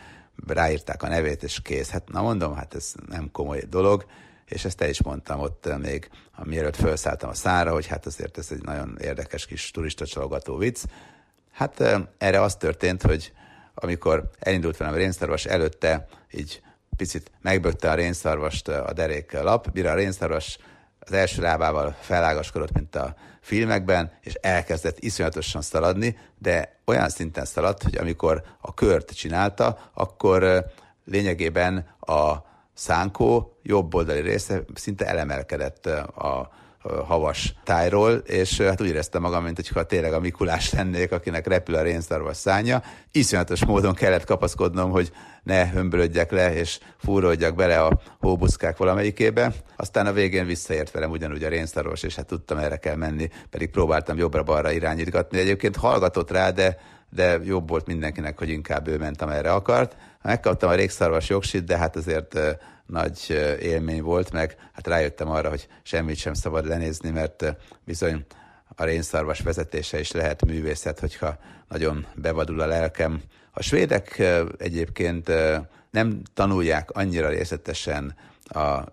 ráírták 0.46 1.02
a 1.02 1.08
nevét, 1.08 1.42
és 1.42 1.60
kész. 1.62 1.90
Hát 1.90 2.08
na 2.12 2.22
mondom, 2.22 2.54
hát 2.54 2.75
ez 2.75 2.94
nem 3.08 3.30
komoly 3.32 3.62
dolog, 3.68 4.04
és 4.44 4.64
ezt 4.64 4.80
el 4.80 4.88
is 4.88 5.02
mondtam 5.02 5.40
ott 5.40 5.78
még, 5.78 6.10
mielőtt 6.44 6.76
felszálltam 6.76 7.30
a 7.30 7.34
szára, 7.34 7.72
hogy 7.72 7.87
hát 7.87 8.06
azért 8.06 8.38
ez 8.38 8.48
egy 8.50 8.62
nagyon 8.62 8.96
érdekes 9.00 9.46
kis 9.46 9.70
turista 9.70 10.06
csalogató 10.06 10.56
vicc. 10.56 10.84
Hát 11.59 11.85
erre 12.19 12.43
az 12.43 12.57
történt, 12.57 13.03
hogy 13.03 13.33
amikor 13.75 14.31
elindult 14.38 14.77
velem 14.77 14.95
a 14.95 14.97
rénszarvas, 14.97 15.45
előtte 15.45 16.07
így 16.31 16.62
picit 16.97 17.31
megbökte 17.41 17.91
a 17.91 17.95
rénszarvast 17.95 18.69
a 18.69 18.93
derék 18.93 19.33
lap, 19.33 19.69
mire 19.73 19.91
a 19.91 19.95
rénszarvas 19.95 20.59
az 20.99 21.12
első 21.12 21.43
lábával 21.43 21.97
felágaskodott, 22.00 22.73
mint 22.73 22.95
a 22.97 23.15
filmekben, 23.41 24.12
és 24.21 24.35
elkezdett 24.35 24.99
iszonyatosan 24.99 25.62
szaladni, 25.62 26.19
de 26.38 26.81
olyan 26.85 27.09
szinten 27.09 27.45
szaladt, 27.45 27.83
hogy 27.83 27.97
amikor 27.97 28.43
a 28.61 28.75
kört 28.75 29.17
csinálta, 29.17 29.91
akkor 29.95 30.65
lényegében 31.05 31.87
a 32.00 32.35
szánkó 32.75 33.59
jobb 33.62 33.95
oldali 33.95 34.21
része 34.21 34.61
szinte 34.75 35.07
elemelkedett 35.07 35.87
a 35.87 36.50
havas 37.07 37.54
tájról, 37.64 38.12
és 38.12 38.61
hát 38.61 38.80
úgy 38.80 38.88
éreztem 38.88 39.23
magam, 39.23 39.45
mint 39.45 39.57
hogyha 39.57 39.83
tényleg 39.83 40.12
a 40.12 40.21
Mikulás 40.21 40.73
lennék, 40.73 41.12
akinek 41.12 41.47
repül 41.47 41.75
a 41.75 41.83
rénszarvas 41.83 42.37
szánya. 42.37 42.83
Iszonyatos 43.12 43.64
módon 43.64 43.95
kellett 43.95 44.25
kapaszkodnom, 44.25 44.90
hogy 44.90 45.12
ne 45.42 45.71
hömbölödjek 45.71 46.30
le, 46.30 46.54
és 46.54 46.78
fúródjak 46.99 47.54
bele 47.54 47.80
a 47.80 48.00
hóbuszkák 48.21 48.76
valamelyikébe. 48.76 49.52
Aztán 49.76 50.07
a 50.07 50.12
végén 50.12 50.47
visszaért 50.47 50.90
velem 50.90 51.11
ugyanúgy 51.11 51.45
a 51.45 51.49
rénszarvas, 51.49 52.02
és 52.02 52.14
hát 52.14 52.26
tudtam, 52.26 52.59
erre 52.59 52.76
kell 52.76 52.97
menni, 52.97 53.28
pedig 53.50 53.71
próbáltam 53.71 54.16
jobbra-balra 54.16 54.71
irányítgatni. 54.71 55.38
Egyébként 55.38 55.76
hallgatott 55.76 56.30
rá, 56.30 56.50
de 56.50 56.78
de 57.11 57.38
jobb 57.45 57.68
volt 57.68 57.87
mindenkinek, 57.87 58.38
hogy 58.38 58.49
inkább 58.49 58.88
ő 58.88 58.99
ment, 58.99 59.23
amerre 59.23 59.52
akart. 59.52 59.97
Megkaptam 60.23 60.71
a 60.71 60.75
régszarvas 60.75 61.28
jogsit, 61.28 61.64
de 61.64 61.76
hát 61.76 61.97
azért 61.97 62.38
nagy 62.88 63.18
élmény 63.61 64.02
volt, 64.02 64.33
meg 64.33 64.57
hát 64.73 64.87
rájöttem 64.87 65.30
arra, 65.30 65.49
hogy 65.49 65.68
semmit 65.83 66.16
sem 66.16 66.35
szabad 66.35 66.66
lenézni, 66.66 67.11
mert 67.11 67.57
bizony 67.85 68.25
a 68.76 68.85
rénszarvas 68.85 69.40
vezetése 69.40 70.00
is 70.00 70.12
lehet 70.12 70.47
művészet, 70.47 71.00
hogyha 71.00 71.38
nagyon 71.68 72.07
bevadul 72.14 72.61
a 72.61 72.66
lelkem. 72.66 73.23
A 73.52 73.62
svédek 73.62 74.23
egyébként 74.59 75.33
nem 75.90 76.23
tanulják 76.35 76.90
annyira 76.90 77.28
részletesen 77.28 78.16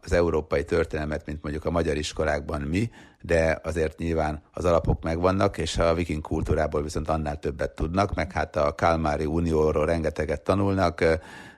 az 0.01 0.11
európai 0.11 0.63
történelmet, 0.63 1.25
mint 1.25 1.41
mondjuk 1.41 1.65
a 1.65 1.71
magyar 1.71 1.97
iskolákban 1.97 2.61
mi, 2.61 2.91
de 3.25 3.59
azért 3.63 3.97
nyilván 3.97 4.41
az 4.53 4.65
alapok 4.65 5.03
megvannak, 5.03 5.57
és 5.57 5.77
a 5.77 5.93
viking 5.93 6.21
kultúrából 6.21 6.83
viszont 6.83 7.09
annál 7.09 7.39
többet 7.39 7.71
tudnak, 7.71 8.13
meg 8.13 8.31
hát 8.31 8.55
a 8.55 8.75
Kalmári 8.75 9.25
Unióról 9.25 9.85
rengeteget 9.85 10.41
tanulnak, 10.41 11.03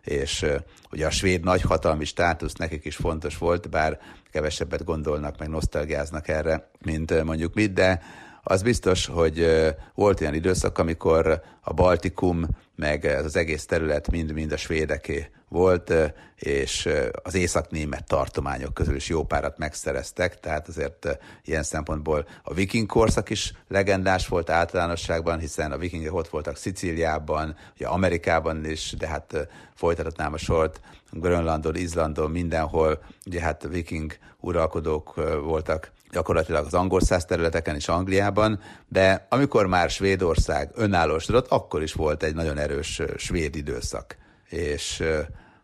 és 0.03 0.45
ugye 0.91 1.05
a 1.05 1.09
svéd 1.09 1.43
nagyhatalmi 1.43 2.05
státusz 2.05 2.53
nekik 2.53 2.85
is 2.85 2.95
fontos 2.95 3.37
volt, 3.37 3.69
bár 3.69 3.99
kevesebbet 4.31 4.83
gondolnak, 4.83 5.39
meg 5.39 5.49
nosztalgiáznak 5.49 6.27
erre, 6.27 6.69
mint 6.85 7.23
mondjuk 7.23 7.53
mit, 7.53 7.73
de 7.73 8.01
az 8.43 8.61
biztos, 8.61 9.05
hogy 9.05 9.65
volt 9.93 10.21
olyan 10.21 10.33
időszak, 10.33 10.77
amikor 10.77 11.41
a 11.61 11.73
Baltikum, 11.73 12.45
meg 12.75 13.05
az 13.05 13.35
egész 13.35 13.65
terület 13.65 14.11
mind-mind 14.11 14.51
a 14.51 14.57
svédeké 14.57 15.29
volt, 15.49 15.93
és 16.35 16.89
az 17.23 17.35
észak-német 17.35 18.07
tartományok 18.07 18.73
közül 18.73 18.95
is 18.95 19.09
jó 19.09 19.23
párat 19.23 19.57
megszereztek, 19.57 20.39
tehát 20.39 20.67
azért 20.67 21.17
ilyen 21.43 21.63
szempontból 21.63 22.27
a 22.43 22.53
viking 22.53 22.85
korszak 22.85 23.29
is 23.29 23.53
legendás 23.67 24.27
volt 24.27 24.49
általánosságban, 24.49 25.39
hiszen 25.39 25.71
a 25.71 25.77
vikingek 25.77 26.13
ott 26.13 26.27
voltak 26.27 26.57
Szicíliában, 26.57 27.55
ugye 27.75 27.87
Amerikában 27.87 28.65
is, 28.65 28.95
de 28.97 29.07
hát 29.07 29.47
folytathatnám 29.75 30.33
a 30.33 30.37
sort, 30.37 30.79
Grönlandon, 31.11 31.75
Izlandon, 31.75 32.31
mindenhol, 32.31 33.03
ugye 33.25 33.41
hát 33.41 33.67
viking 33.69 34.17
uralkodók 34.39 35.13
voltak 35.43 35.91
gyakorlatilag 36.11 36.65
az 36.65 36.73
angol 36.73 37.01
száz 37.01 37.25
területeken 37.25 37.75
és 37.75 37.87
Angliában, 37.87 38.59
de 38.87 39.27
amikor 39.29 39.65
már 39.65 39.89
Svédország 39.89 40.71
önállósodott, 40.75 41.47
akkor 41.47 41.81
is 41.81 41.93
volt 41.93 42.23
egy 42.23 42.35
nagyon 42.35 42.57
erős 42.57 43.01
svéd 43.17 43.55
időszak. 43.55 44.17
És 44.49 45.03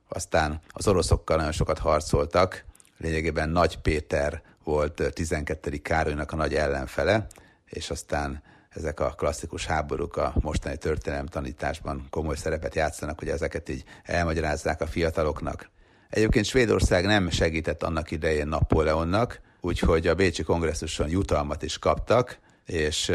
aztán 0.07 0.59
az 0.67 0.87
oroszokkal 0.87 1.37
nagyon 1.37 1.51
sokat 1.51 1.79
harcoltak, 1.79 2.65
lényegében 2.97 3.49
Nagy 3.49 3.77
Péter 3.77 4.41
volt 4.63 5.03
12. 5.13 5.77
Károlynak 5.77 6.31
a 6.31 6.35
nagy 6.35 6.53
ellenfele, 6.53 7.27
és 7.65 7.89
aztán 7.89 8.43
ezek 8.69 8.99
a 8.99 9.09
klasszikus 9.09 9.65
háborúk 9.65 10.17
a 10.17 10.33
mostani 10.41 10.77
történelem 10.77 11.25
tanításban 11.25 12.07
komoly 12.09 12.35
szerepet 12.35 12.75
játszanak, 12.75 13.19
hogy 13.19 13.29
ezeket 13.29 13.69
így 13.69 13.83
elmagyarázzák 14.03 14.81
a 14.81 14.87
fiataloknak. 14.87 15.69
Egyébként 16.09 16.45
Svédország 16.45 17.05
nem 17.05 17.29
segített 17.29 17.83
annak 17.83 18.11
idején 18.11 18.47
Napóleonnak, 18.47 19.41
úgyhogy 19.61 20.07
a 20.07 20.15
Bécsi 20.15 20.43
kongresszuson 20.43 21.09
jutalmat 21.09 21.63
is 21.63 21.79
kaptak, 21.79 22.39
és 22.65 23.11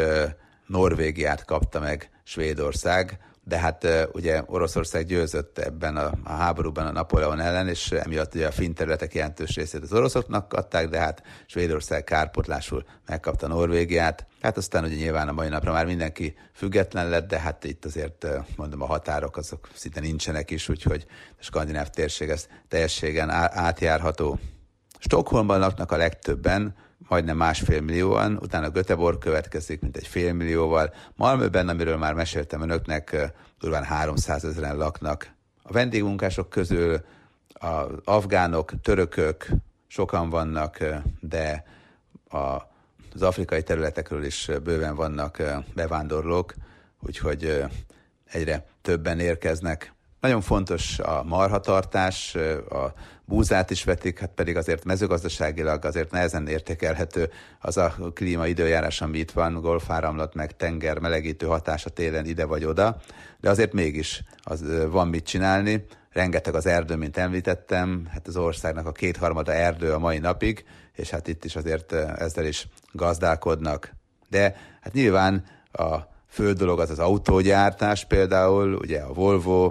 Norvégiát 0.67 1.45
kapta 1.45 1.81
meg 1.81 2.11
Svédország, 2.23 3.19
de 3.49 3.59
hát 3.59 3.87
ugye 4.12 4.43
Oroszország 4.47 5.07
győzött 5.07 5.59
ebben 5.59 5.97
a, 5.97 6.12
a 6.25 6.33
háborúban 6.33 6.87
a 6.87 6.93
Napóleon 6.93 7.40
ellen, 7.40 7.69
és 7.69 7.90
emiatt 7.90 8.35
ugye 8.35 8.47
a 8.47 8.50
finn 8.50 8.73
területek 8.73 9.14
jelentős 9.14 9.55
részét 9.55 9.83
az 9.83 9.93
oroszoknak 9.93 10.52
adták, 10.52 10.88
de 10.88 10.99
hát 10.99 11.23
Svédország 11.47 12.05
kárpotlásul 12.05 12.85
megkapta 13.07 13.47
Norvégiát. 13.47 14.26
Hát 14.40 14.57
aztán 14.57 14.85
ugye 14.85 14.95
nyilván 14.95 15.28
a 15.28 15.33
mai 15.33 15.49
napra 15.49 15.73
már 15.73 15.87
mindenki 15.87 16.35
független 16.52 17.09
lett, 17.09 17.28
de 17.28 17.38
hát 17.38 17.64
itt 17.64 17.85
azért 17.85 18.26
mondom 18.57 18.83
a 18.83 18.87
határok 18.87 19.37
azok 19.37 19.69
szinte 19.75 20.00
nincsenek 20.00 20.50
is, 20.50 20.69
úgyhogy 20.69 21.07
a 21.31 21.43
skandináv 21.43 21.88
térség 21.88 22.28
ez 22.28 22.47
teljességen 22.69 23.31
átjárható. 23.31 24.38
Stockholmban 24.99 25.59
laknak 25.59 25.93
a 25.93 25.97
legtöbben, 25.97 26.75
majdnem 27.09 27.37
másfél 27.37 27.81
millióan, 27.81 28.38
utána 28.43 28.71
Göteborg 28.71 29.19
következik, 29.19 29.81
mint 29.81 29.97
egy 29.97 30.07
fél 30.07 30.33
millióval. 30.33 30.95
Malmöben, 31.17 31.69
amiről 31.69 31.97
már 31.97 32.15
meséltem 32.15 32.61
önöknek, 32.61 33.33
durván 33.61 33.85
300 33.85 34.45
ezeren 34.45 34.77
laknak. 34.77 35.31
A 35.62 35.73
vendégmunkások 35.73 36.49
közül 36.49 37.00
az 37.53 37.87
afgánok, 38.05 38.73
törökök 38.83 39.49
sokan 39.87 40.31
vannak, 40.31 40.85
de 41.21 41.65
a, 42.31 42.37
az 43.15 43.23
afrikai 43.23 43.62
területekről 43.62 44.25
is 44.25 44.50
bőven 44.65 44.95
vannak 44.95 45.43
bevándorlók, 45.75 46.55
úgyhogy 47.00 47.65
egyre 48.25 48.67
többen 48.83 49.21
érkeznek. 49.21 49.93
Nagyon 50.21 50.41
fontos 50.41 50.99
a 50.99 51.23
marhatartás, 51.23 52.35
a 52.71 52.93
búzát 53.29 53.71
is 53.71 53.85
vetik, 53.85 54.19
hát 54.19 54.31
pedig 54.35 54.57
azért 54.57 54.85
mezőgazdaságilag 54.85 55.85
azért 55.85 56.11
nehezen 56.11 56.47
értékelhető 56.47 57.31
az 57.61 57.77
a 57.77 57.95
klíma 58.15 58.47
időjárás, 58.47 59.01
ami 59.01 59.19
itt 59.19 59.31
van, 59.31 59.61
golfáramlat, 59.61 60.35
meg 60.35 60.57
tenger, 60.57 60.99
melegítő 60.99 61.47
hatása 61.47 61.91
télen 61.91 62.27
ide 62.27 62.45
vagy 62.45 62.65
oda, 62.65 62.97
de 63.41 63.51
azért 63.51 63.73
mégis 63.73 64.23
az, 64.43 64.65
van 64.91 65.09
mit 65.09 65.25
csinálni. 65.25 65.85
Rengeteg 66.11 66.55
az 66.55 66.67
erdő, 66.67 66.97
mint 66.97 67.17
említettem, 67.17 68.07
hát 68.11 68.27
az 68.27 68.37
országnak 68.37 68.87
a 68.87 68.93
kétharmada 68.93 69.53
erdő 69.53 69.93
a 69.93 69.99
mai 69.99 70.19
napig, 70.19 70.65
és 70.95 71.11
hát 71.11 71.29
itt 71.29 71.45
is 71.45 71.57
azért 71.57 71.93
ezzel 71.93 72.47
is 72.47 72.69
gazdálkodnak. 72.93 73.95
De 74.29 74.57
hát 74.81 74.93
nyilván 74.93 75.45
a 75.73 75.97
fő 76.29 76.53
dolog 76.53 76.81
az 76.81 76.91
az 76.91 76.99
autógyártás 76.99 78.05
például, 78.05 78.75
ugye 78.75 79.01
a 79.01 79.13
Volvo, 79.13 79.71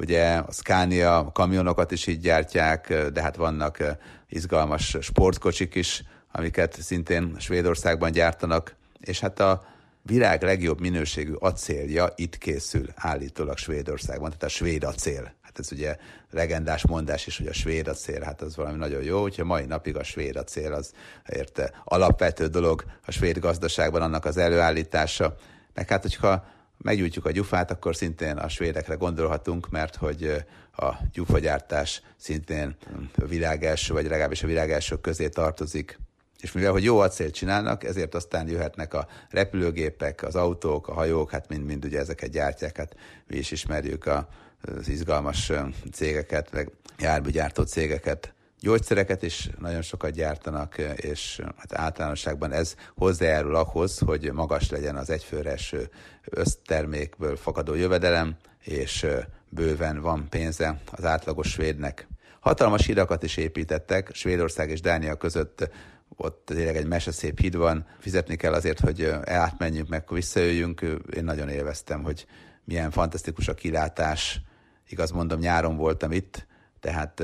Ugye 0.00 0.34
a 0.34 0.52
Scania 0.52 1.18
a 1.18 1.32
kamionokat 1.32 1.90
is 1.90 2.06
így 2.06 2.20
gyártják, 2.20 3.08
de 3.12 3.22
hát 3.22 3.36
vannak 3.36 3.84
izgalmas 4.28 4.96
sportkocsik 5.00 5.74
is, 5.74 6.02
amiket 6.32 6.82
szintén 6.82 7.34
Svédországban 7.38 8.10
gyártanak, 8.12 8.76
és 9.00 9.20
hát 9.20 9.40
a 9.40 9.64
világ 10.02 10.42
legjobb 10.42 10.80
minőségű 10.80 11.32
acélja 11.32 12.12
itt 12.16 12.38
készül 12.38 12.86
állítólag 12.94 13.56
Svédországban, 13.56 14.28
tehát 14.28 14.42
a 14.42 14.48
svéd 14.48 14.84
acél. 14.84 15.32
Hát 15.42 15.58
ez 15.58 15.72
ugye 15.72 15.96
legendás 16.30 16.86
mondás 16.86 17.26
is, 17.26 17.36
hogy 17.38 17.46
a 17.46 17.52
svéd 17.52 17.88
acél, 17.88 18.20
hát 18.20 18.42
az 18.42 18.56
valami 18.56 18.78
nagyon 18.78 19.02
jó, 19.02 19.20
hogyha 19.20 19.44
mai 19.44 19.64
napig 19.64 19.96
a 19.96 20.02
svéd 20.02 20.36
acél 20.36 20.72
az 20.72 20.92
érte 21.28 21.72
alapvető 21.84 22.46
dolog 22.46 22.84
a 23.06 23.10
svéd 23.10 23.38
gazdaságban, 23.38 24.02
annak 24.02 24.24
az 24.24 24.36
előállítása. 24.36 25.34
Meg 25.74 25.88
hát, 25.88 26.02
hogyha 26.02 26.44
meggyújtjuk 26.78 27.26
a 27.26 27.30
gyufát, 27.30 27.70
akkor 27.70 27.96
szintén 27.96 28.36
a 28.36 28.48
svédekre 28.48 28.94
gondolhatunk, 28.94 29.70
mert 29.70 29.96
hogy 29.96 30.44
a 30.76 30.94
gyufagyártás 31.12 32.02
szintén 32.16 32.76
a 33.16 33.24
világ 33.24 33.64
első, 33.64 33.92
vagy 33.92 34.06
legalábbis 34.06 34.42
a 34.42 34.46
világ 34.46 34.70
első 34.70 35.00
közé 35.00 35.28
tartozik. 35.28 35.98
És 36.40 36.52
mivel, 36.52 36.72
hogy 36.72 36.84
jó 36.84 36.98
acélt 36.98 37.34
csinálnak, 37.34 37.84
ezért 37.84 38.14
aztán 38.14 38.48
jöhetnek 38.48 38.94
a 38.94 39.08
repülőgépek, 39.30 40.22
az 40.22 40.34
autók, 40.34 40.88
a 40.88 40.92
hajók, 40.92 41.30
hát 41.30 41.48
mind-mind 41.48 41.84
ugye 41.84 41.98
ezeket 41.98 42.30
gyártják, 42.30 42.76
hát 42.76 42.96
mi 43.26 43.36
is 43.36 43.50
ismerjük 43.50 44.06
a, 44.06 44.28
az 44.60 44.88
izgalmas 44.88 45.52
cégeket, 45.92 46.52
meg 46.52 46.70
járműgyártó 46.98 47.62
cégeket. 47.62 48.32
Gyógyszereket 48.60 49.22
is 49.22 49.50
nagyon 49.58 49.82
sokat 49.82 50.10
gyártanak, 50.10 50.78
és 50.96 51.40
hát 51.56 51.74
általánosságban 51.74 52.52
ez 52.52 52.74
hozzájárul 52.96 53.54
ahhoz, 53.54 53.98
hogy 53.98 54.32
magas 54.32 54.70
legyen 54.70 54.96
az 54.96 55.10
egyfőre 55.10 55.50
eső 55.50 55.88
össztermékből 56.24 57.36
fakadó 57.36 57.74
jövedelem, 57.74 58.36
és 58.64 59.06
bőven 59.48 60.00
van 60.00 60.28
pénze 60.28 60.80
az 60.92 61.04
átlagos 61.04 61.50
svédnek. 61.50 62.08
Hatalmas 62.40 62.86
hidakat 62.86 63.22
is 63.22 63.36
építettek, 63.36 64.10
Svédország 64.12 64.70
és 64.70 64.80
Dánia 64.80 65.14
között 65.14 65.70
ott 66.16 66.42
tényleg 66.44 66.76
egy 66.76 66.86
meseszép 66.86 67.40
híd 67.40 67.56
van, 67.56 67.86
fizetni 67.98 68.36
kell 68.36 68.52
azért, 68.52 68.80
hogy 68.80 69.04
átmenjünk, 69.24 69.88
meg 69.88 70.04
visszajöjjünk. 70.08 70.80
Én 71.16 71.24
nagyon 71.24 71.48
élveztem, 71.48 72.02
hogy 72.02 72.26
milyen 72.64 72.90
fantasztikus 72.90 73.48
a 73.48 73.54
kilátás. 73.54 74.40
Igaz 74.88 75.10
mondom, 75.10 75.38
nyáron 75.38 75.76
voltam 75.76 76.12
itt, 76.12 76.46
tehát 76.80 77.22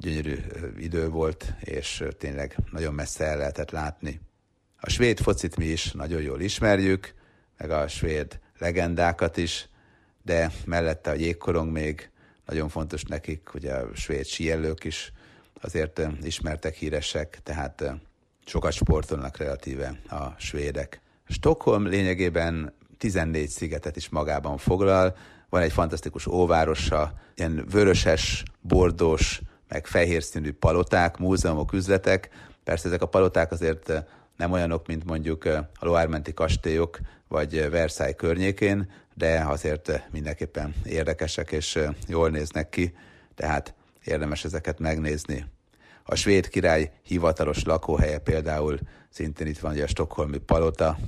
gyönyörű 0.00 0.36
idő 0.78 1.08
volt, 1.08 1.54
és 1.60 2.04
tényleg 2.18 2.56
nagyon 2.70 2.94
messze 2.94 3.24
el 3.24 3.36
lehetett 3.36 3.70
látni. 3.70 4.20
A 4.80 4.90
svéd 4.90 5.20
focit 5.20 5.56
mi 5.56 5.64
is 5.64 5.92
nagyon 5.92 6.22
jól 6.22 6.40
ismerjük, 6.40 7.14
meg 7.56 7.70
a 7.70 7.88
svéd 7.88 8.40
legendákat 8.58 9.36
is, 9.36 9.68
de 10.22 10.52
mellette 10.64 11.10
a 11.10 11.14
jégkorong 11.14 11.72
még 11.72 12.10
nagyon 12.46 12.68
fontos 12.68 13.02
nekik, 13.02 13.48
hogy 13.48 13.66
a 13.66 13.94
svéd 13.94 14.26
síelők 14.26 14.84
is 14.84 15.12
azért 15.60 16.00
ismertek, 16.22 16.74
híresek, 16.74 17.40
tehát 17.42 17.84
sokat 18.44 18.72
sportolnak 18.72 19.36
relatíve 19.36 20.00
a 20.08 20.34
svédek. 20.38 21.00
Stockholm 21.28 21.86
lényegében 21.86 22.74
14 22.98 23.48
szigetet 23.48 23.96
is 23.96 24.08
magában 24.08 24.58
foglal, 24.58 25.16
van 25.48 25.62
egy 25.62 25.72
fantasztikus 25.72 26.26
óvárosa, 26.26 27.12
ilyen 27.34 27.66
vöröses, 27.70 28.42
bordós, 28.60 29.40
meg 29.70 29.86
fehér 29.86 30.22
színű 30.22 30.52
paloták, 30.52 31.18
múzeumok, 31.18 31.72
üzletek. 31.72 32.28
Persze 32.64 32.88
ezek 32.88 33.02
a 33.02 33.06
paloták 33.06 33.52
azért 33.52 33.92
nem 34.36 34.52
olyanok, 34.52 34.86
mint 34.86 35.04
mondjuk 35.04 35.44
a 35.44 35.68
Loármenti 35.80 36.34
kastélyok, 36.34 36.98
vagy 37.28 37.70
Versailles 37.70 38.16
környékén, 38.16 38.90
de 39.14 39.44
azért 39.46 40.08
mindenképpen 40.10 40.74
érdekesek 40.84 41.52
és 41.52 41.78
jól 42.08 42.30
néznek 42.30 42.68
ki, 42.68 42.94
tehát 43.34 43.74
érdemes 44.04 44.44
ezeket 44.44 44.78
megnézni. 44.78 45.44
A 46.02 46.14
svéd 46.14 46.48
király 46.48 46.90
hivatalos 47.02 47.64
lakóhelye 47.64 48.18
például 48.18 48.78
szintén 49.08 49.46
itt 49.46 49.58
van 49.58 49.72
ugye 49.72 49.82
a 49.82 49.86
Stockholmi 49.86 50.38
palota, 50.38 50.98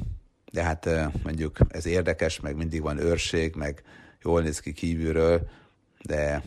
de 0.52 0.62
hát 0.62 0.88
mondjuk 1.22 1.56
ez 1.68 1.86
érdekes, 1.86 2.40
meg 2.40 2.56
mindig 2.56 2.82
van 2.82 2.98
őrség, 2.98 3.54
meg 3.54 3.82
jól 4.22 4.42
néz 4.42 4.60
ki 4.60 4.72
kívülről, 4.72 5.48
de 6.02 6.42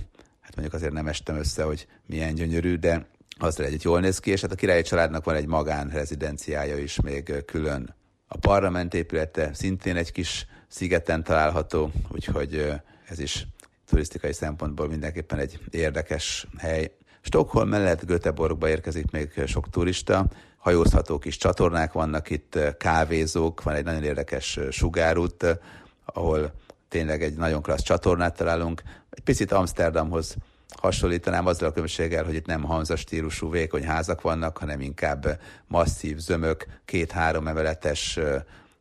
hát 0.45 0.55
mondjuk 0.55 0.75
azért 0.75 0.93
nem 0.93 1.07
estem 1.07 1.35
össze, 1.35 1.63
hogy 1.63 1.87
milyen 2.05 2.35
gyönyörű, 2.35 2.75
de 2.75 3.07
az 3.39 3.59
egy 3.59 3.83
jól 3.83 3.99
néz 3.99 4.19
ki, 4.19 4.31
és 4.31 4.41
hát 4.41 4.51
a 4.51 4.55
királyi 4.55 4.81
családnak 4.81 5.23
van 5.23 5.35
egy 5.35 5.47
magánrezidenciája 5.47 6.77
is 6.77 7.01
még 7.01 7.43
külön. 7.45 7.95
A 8.27 8.37
parlament 8.37 8.93
épülete 8.93 9.53
szintén 9.53 9.95
egy 9.95 10.11
kis 10.11 10.45
szigeten 10.67 11.23
található, 11.23 11.91
úgyhogy 12.09 12.73
ez 13.07 13.19
is 13.19 13.47
turisztikai 13.85 14.33
szempontból 14.33 14.87
mindenképpen 14.87 15.39
egy 15.39 15.59
érdekes 15.69 16.47
hely. 16.57 16.91
Stockholm 17.21 17.69
mellett 17.69 18.05
Göteborgba 18.05 18.69
érkezik 18.69 19.11
még 19.11 19.43
sok 19.45 19.69
turista, 19.69 20.25
hajózható 20.57 21.17
kis 21.17 21.37
csatornák 21.37 21.93
vannak 21.93 22.29
itt, 22.29 22.59
kávézók, 22.77 23.63
van 23.63 23.73
egy 23.73 23.83
nagyon 23.83 24.03
érdekes 24.03 24.59
sugárút, 24.69 25.59
ahol 26.05 26.53
tényleg 26.95 27.23
egy 27.23 27.35
nagyon 27.35 27.61
klassz 27.61 27.83
csatornát 27.83 28.35
találunk. 28.35 28.81
Egy 29.09 29.23
picit 29.23 29.51
Amsterdamhoz 29.51 30.35
hasonlítanám 30.81 31.45
azzal 31.45 31.69
a 31.69 31.71
különbséggel, 31.71 32.23
hogy 32.23 32.33
itt 32.33 32.45
nem 32.45 32.63
Hanza 32.63 32.95
stílusú 32.95 33.49
vékony 33.49 33.85
házak 33.85 34.21
vannak, 34.21 34.57
hanem 34.57 34.81
inkább 34.81 35.39
masszív 35.67 36.17
zömök, 36.17 36.65
két-három 36.85 37.47
emeletes 37.47 38.19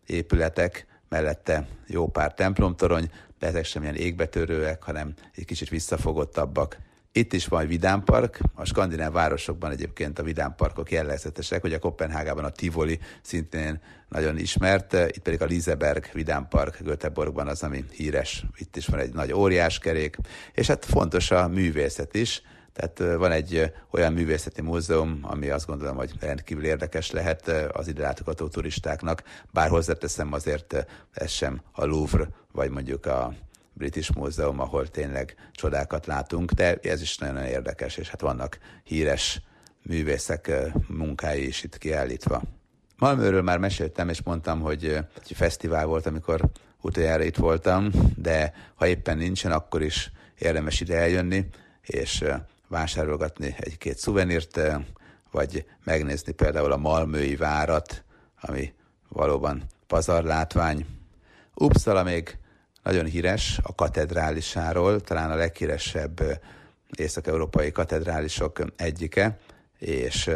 épületek, 0.06 0.86
mellette 1.08 1.66
jó 1.86 2.08
pár 2.08 2.34
templomtorony, 2.34 3.10
de 3.38 3.46
ezek 3.46 3.64
sem 3.64 3.82
ilyen 3.82 3.94
égbetörőek, 3.94 4.82
hanem 4.82 5.14
egy 5.34 5.44
kicsit 5.44 5.68
visszafogottabbak. 5.68 6.78
Itt 7.16 7.32
is 7.32 7.46
van 7.46 7.66
vidámpark, 7.66 8.38
a 8.54 8.64
skandináv 8.64 9.12
városokban 9.12 9.70
egyébként 9.70 10.18
a 10.18 10.22
vidámparkok 10.22 10.90
jellegzetesek, 10.90 11.60
hogy 11.60 11.72
a 11.72 11.78
Kopenhágában 11.78 12.44
a 12.44 12.50
Tivoli 12.50 12.98
szintén 13.22 13.80
nagyon 14.08 14.38
ismert, 14.38 14.92
itt 14.92 15.22
pedig 15.22 15.42
a 15.42 15.44
Liseberg 15.44 16.10
vidámpark 16.12 16.78
Göteborgban 16.82 17.48
az, 17.48 17.62
ami 17.62 17.84
híres. 17.92 18.44
Itt 18.56 18.76
is 18.76 18.86
van 18.86 19.00
egy 19.00 19.12
nagy 19.12 19.32
óriáskerék, 19.32 20.16
és 20.52 20.66
hát 20.66 20.84
fontos 20.84 21.30
a 21.30 21.48
művészet 21.48 22.14
is, 22.14 22.42
tehát 22.72 23.18
van 23.18 23.30
egy 23.30 23.72
olyan 23.90 24.12
művészeti 24.12 24.62
múzeum, 24.62 25.18
ami 25.22 25.48
azt 25.48 25.66
gondolom, 25.66 25.96
hogy 25.96 26.12
rendkívül 26.20 26.64
érdekes 26.64 27.10
lehet 27.10 27.48
az 27.72 27.88
ide 27.88 28.02
látogató 28.02 28.48
turistáknak, 28.48 29.22
bár 29.52 29.68
hozzáteszem 29.68 30.32
azért 30.32 30.86
ez 31.12 31.30
sem 31.30 31.62
a 31.72 31.84
Louvre, 31.84 32.28
vagy 32.52 32.70
mondjuk 32.70 33.06
a 33.06 33.34
British 33.74 34.14
Múzeum, 34.16 34.60
ahol 34.60 34.88
tényleg 34.88 35.34
csodákat 35.52 36.06
látunk, 36.06 36.52
de 36.52 36.78
ez 36.82 37.02
is 37.02 37.18
nagyon 37.18 37.44
érdekes, 37.44 37.96
és 37.96 38.08
hát 38.08 38.20
vannak 38.20 38.58
híres 38.84 39.42
művészek 39.82 40.50
munkái 40.88 41.46
is 41.46 41.62
itt 41.62 41.78
kiállítva. 41.78 42.42
Malmőről 42.98 43.42
már 43.42 43.58
meséltem, 43.58 44.08
és 44.08 44.22
mondtam, 44.22 44.60
hogy 44.60 44.84
egy 44.84 45.32
fesztivál 45.34 45.86
volt, 45.86 46.06
amikor 46.06 46.40
utoljára 46.80 47.22
itt 47.22 47.36
voltam, 47.36 47.90
de 48.16 48.54
ha 48.74 48.86
éppen 48.86 49.16
nincsen, 49.16 49.52
akkor 49.52 49.82
is 49.82 50.12
érdemes 50.38 50.80
ide 50.80 50.96
eljönni, 50.96 51.48
és 51.82 52.24
vásárolgatni 52.68 53.54
egy-két 53.58 53.98
szuvenírt, 53.98 54.60
vagy 55.30 55.64
megnézni 55.84 56.32
például 56.32 56.72
a 56.72 56.76
Malmői 56.76 57.36
várat, 57.36 58.04
ami 58.40 58.72
valóban 59.08 59.62
pazarlátvány. 59.86 60.86
Uppsala 61.54 62.02
még 62.02 62.38
nagyon 62.84 63.04
híres 63.04 63.58
a 63.62 63.74
katedrálisáról, 63.74 65.00
talán 65.00 65.30
a 65.30 65.34
leghíresebb 65.34 66.40
észak-európai 66.96 67.72
katedrálisok 67.72 68.64
egyike, 68.76 69.38
és 69.78 70.30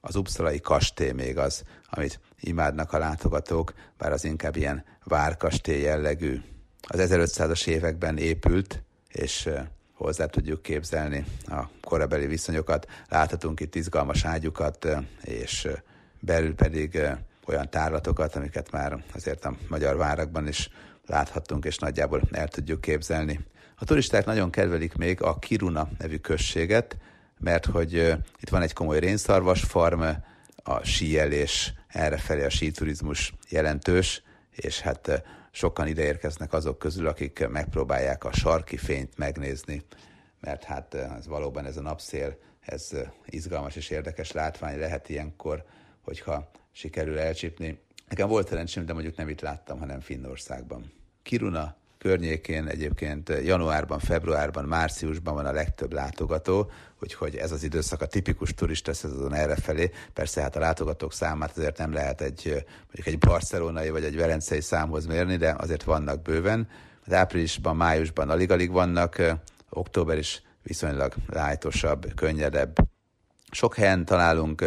az 0.00 0.16
Uppsalai 0.16 0.60
kastély 0.60 1.10
még 1.10 1.38
az, 1.38 1.62
amit 1.90 2.20
imádnak 2.40 2.92
a 2.92 2.98
látogatók, 2.98 3.72
bár 3.98 4.12
az 4.12 4.24
inkább 4.24 4.56
ilyen 4.56 4.84
várkastély 5.04 5.80
jellegű. 5.80 6.40
Az 6.80 7.00
1500-as 7.02 7.66
években 7.66 8.16
épült, 8.16 8.82
és 9.08 9.48
hozzá 9.92 10.26
tudjuk 10.26 10.62
képzelni 10.62 11.24
a 11.46 11.62
korabeli 11.80 12.26
viszonyokat. 12.26 12.86
Láthatunk 13.08 13.60
itt 13.60 13.74
izgalmas 13.74 14.24
ágyukat, 14.24 14.86
és 15.22 15.68
belül 16.20 16.54
pedig 16.54 17.00
olyan 17.46 17.70
tárlatokat, 17.70 18.36
amiket 18.36 18.70
már 18.70 19.04
azért 19.14 19.44
a 19.44 19.56
magyar 19.68 19.96
várakban 19.96 20.48
is 20.48 20.70
láthattunk, 21.06 21.64
és 21.64 21.78
nagyjából 21.78 22.22
el 22.30 22.48
tudjuk 22.48 22.80
képzelni. 22.80 23.40
A 23.76 23.84
turisták 23.84 24.24
nagyon 24.24 24.50
kedvelik 24.50 24.94
még 24.94 25.22
a 25.22 25.38
Kiruna 25.38 25.88
nevű 25.98 26.16
községet, 26.16 26.96
mert 27.38 27.66
hogy 27.66 27.92
itt 28.40 28.48
van 28.48 28.62
egy 28.62 28.72
komoly 28.72 28.98
rénszarvas 28.98 29.62
farm, 29.62 30.02
a 30.68 30.84
síelés, 30.84 31.74
errefelé 31.88 32.44
a 32.44 32.50
síturizmus 32.50 33.34
jelentős, 33.48 34.22
és 34.50 34.80
hát 34.80 35.22
sokan 35.50 35.86
ide 35.86 36.02
érkeznek 36.02 36.52
azok 36.52 36.78
közül, 36.78 37.06
akik 37.06 37.48
megpróbálják 37.48 38.24
a 38.24 38.32
sarki 38.32 38.76
fényt 38.76 39.16
megnézni, 39.16 39.82
mert 40.40 40.64
hát 40.64 40.94
ez 40.94 41.26
valóban 41.26 41.64
ez 41.64 41.76
a 41.76 41.80
napszél, 41.80 42.38
ez 42.60 42.90
izgalmas 43.26 43.76
és 43.76 43.90
érdekes 43.90 44.32
látvány 44.32 44.78
lehet 44.78 45.08
ilyenkor, 45.08 45.64
hogyha 46.00 46.50
sikerül 46.72 47.18
elcsípni. 47.18 47.78
Nekem 48.08 48.28
volt 48.28 48.48
szerencsém, 48.48 48.86
de 48.86 48.92
mondjuk 48.92 49.16
nem 49.16 49.28
itt 49.28 49.40
láttam, 49.40 49.78
hanem 49.78 50.00
Finnországban. 50.00 50.92
Kiruna 51.26 51.76
környékén 51.98 52.66
egyébként 52.66 53.32
januárban, 53.44 53.98
februárban, 53.98 54.64
márciusban 54.64 55.34
van 55.34 55.46
a 55.46 55.52
legtöbb 55.52 55.92
látogató, 55.92 56.70
úgyhogy 57.00 57.36
ez 57.36 57.52
az 57.52 57.62
időszak 57.62 58.00
a 58.00 58.06
tipikus 58.06 58.54
turista 58.54 58.94
szezon 58.94 59.34
errefelé. 59.34 59.90
Persze 60.12 60.40
hát 60.40 60.56
a 60.56 60.60
látogatók 60.60 61.12
számát 61.12 61.56
azért 61.56 61.78
nem 61.78 61.92
lehet 61.92 62.20
egy, 62.20 62.64
mondjuk 62.84 63.06
egy 63.06 63.18
barcelonai 63.18 63.90
vagy 63.90 64.04
egy 64.04 64.16
velencei 64.16 64.60
számhoz 64.60 65.06
mérni, 65.06 65.36
de 65.36 65.54
azért 65.58 65.82
vannak 65.82 66.22
bőven. 66.22 66.68
Az 67.06 67.12
áprilisban, 67.12 67.76
májusban 67.76 68.30
alig-alig 68.30 68.70
vannak, 68.70 69.22
október 69.70 70.18
is 70.18 70.42
viszonylag 70.62 71.14
lájtosabb, 71.28 72.14
könnyedebb. 72.14 72.76
Sok 73.50 73.74
helyen 73.74 74.04
találunk 74.04 74.64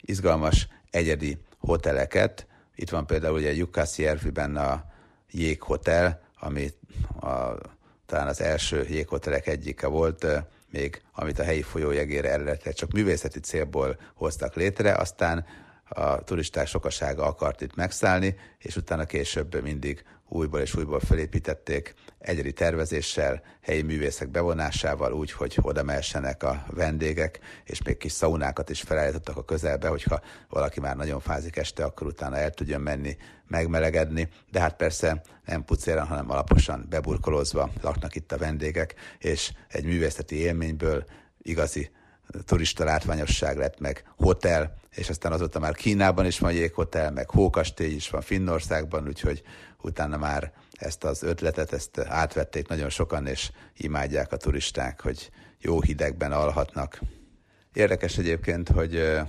izgalmas 0.00 0.68
egyedi 0.90 1.38
hoteleket. 1.58 2.46
Itt 2.74 2.90
van 2.90 3.06
például 3.06 3.36
ugye 3.36 3.54
Jukkasjärviben 3.54 4.56
a 4.56 4.94
jéghotel, 5.30 6.20
ami 6.40 6.70
a, 7.20 7.52
talán 8.06 8.26
az 8.26 8.40
első 8.40 8.86
jéghotelek 8.88 9.46
egyike 9.46 9.86
volt, 9.86 10.26
még 10.70 11.02
amit 11.12 11.38
a 11.38 11.44
helyi 11.44 11.62
folyójegére 11.62 12.32
eredetileg 12.32 12.74
csak 12.74 12.92
művészeti 12.92 13.40
célból 13.40 13.98
hoztak 14.14 14.54
létre, 14.54 14.94
aztán 14.94 15.46
a 15.88 16.24
turisták 16.24 16.66
sokasága 16.66 17.24
akart 17.24 17.60
itt 17.60 17.74
megszállni, 17.74 18.36
és 18.58 18.76
utána 18.76 19.04
később 19.04 19.62
mindig 19.62 20.04
újból 20.28 20.60
és 20.60 20.74
újból 20.74 21.00
felépítették 21.00 21.94
egyedi 22.18 22.52
tervezéssel, 22.52 23.42
helyi 23.60 23.82
művészek 23.82 24.28
bevonásával, 24.28 25.12
úgy, 25.12 25.32
hogy 25.32 25.58
oda 25.62 25.82
mehessenek 25.82 26.42
a 26.42 26.64
vendégek, 26.70 27.38
és 27.64 27.82
még 27.82 27.96
kis 27.96 28.12
szaunákat 28.12 28.70
is 28.70 28.80
felállítottak 28.80 29.36
a 29.36 29.44
közelbe, 29.44 29.88
hogyha 29.88 30.20
valaki 30.48 30.80
már 30.80 30.96
nagyon 30.96 31.20
fázik 31.20 31.56
este, 31.56 31.84
akkor 31.84 32.06
utána 32.06 32.36
el 32.36 32.50
tudjon 32.50 32.80
menni, 32.80 33.16
megmelegedni, 33.48 34.28
de 34.50 34.60
hát 34.60 34.76
persze 34.76 35.22
nem 35.44 35.64
pucéran, 35.64 36.06
hanem 36.06 36.30
alaposan 36.30 36.86
beburkolózva 36.88 37.70
laknak 37.82 38.14
itt 38.14 38.32
a 38.32 38.38
vendégek, 38.38 38.94
és 39.18 39.52
egy 39.68 39.84
művészeti 39.84 40.36
élményből 40.36 41.04
igazi 41.42 41.90
turista 42.44 42.84
látványosság 42.84 43.56
lett, 43.56 43.80
meg 43.80 44.04
hotel, 44.16 44.74
és 44.90 45.08
aztán 45.08 45.32
azóta 45.32 45.58
már 45.58 45.74
Kínában 45.74 46.26
is 46.26 46.38
van 46.38 46.52
jéghotel, 46.52 47.10
meg 47.10 47.30
hókastély 47.30 47.94
is 47.94 48.10
van 48.10 48.20
Finnországban, 48.20 49.06
úgyhogy 49.06 49.42
utána 49.86 50.16
már 50.16 50.52
ezt 50.72 51.04
az 51.04 51.22
ötletet, 51.22 51.72
ezt 51.72 51.98
átvették 51.98 52.68
nagyon 52.68 52.90
sokan, 52.90 53.26
és 53.26 53.50
imádják 53.76 54.32
a 54.32 54.36
turisták, 54.36 55.00
hogy 55.00 55.30
jó 55.60 55.80
hidegben 55.80 56.32
alhatnak. 56.32 57.00
Érdekes 57.72 58.18
egyébként, 58.18 58.68
hogy 58.68 59.22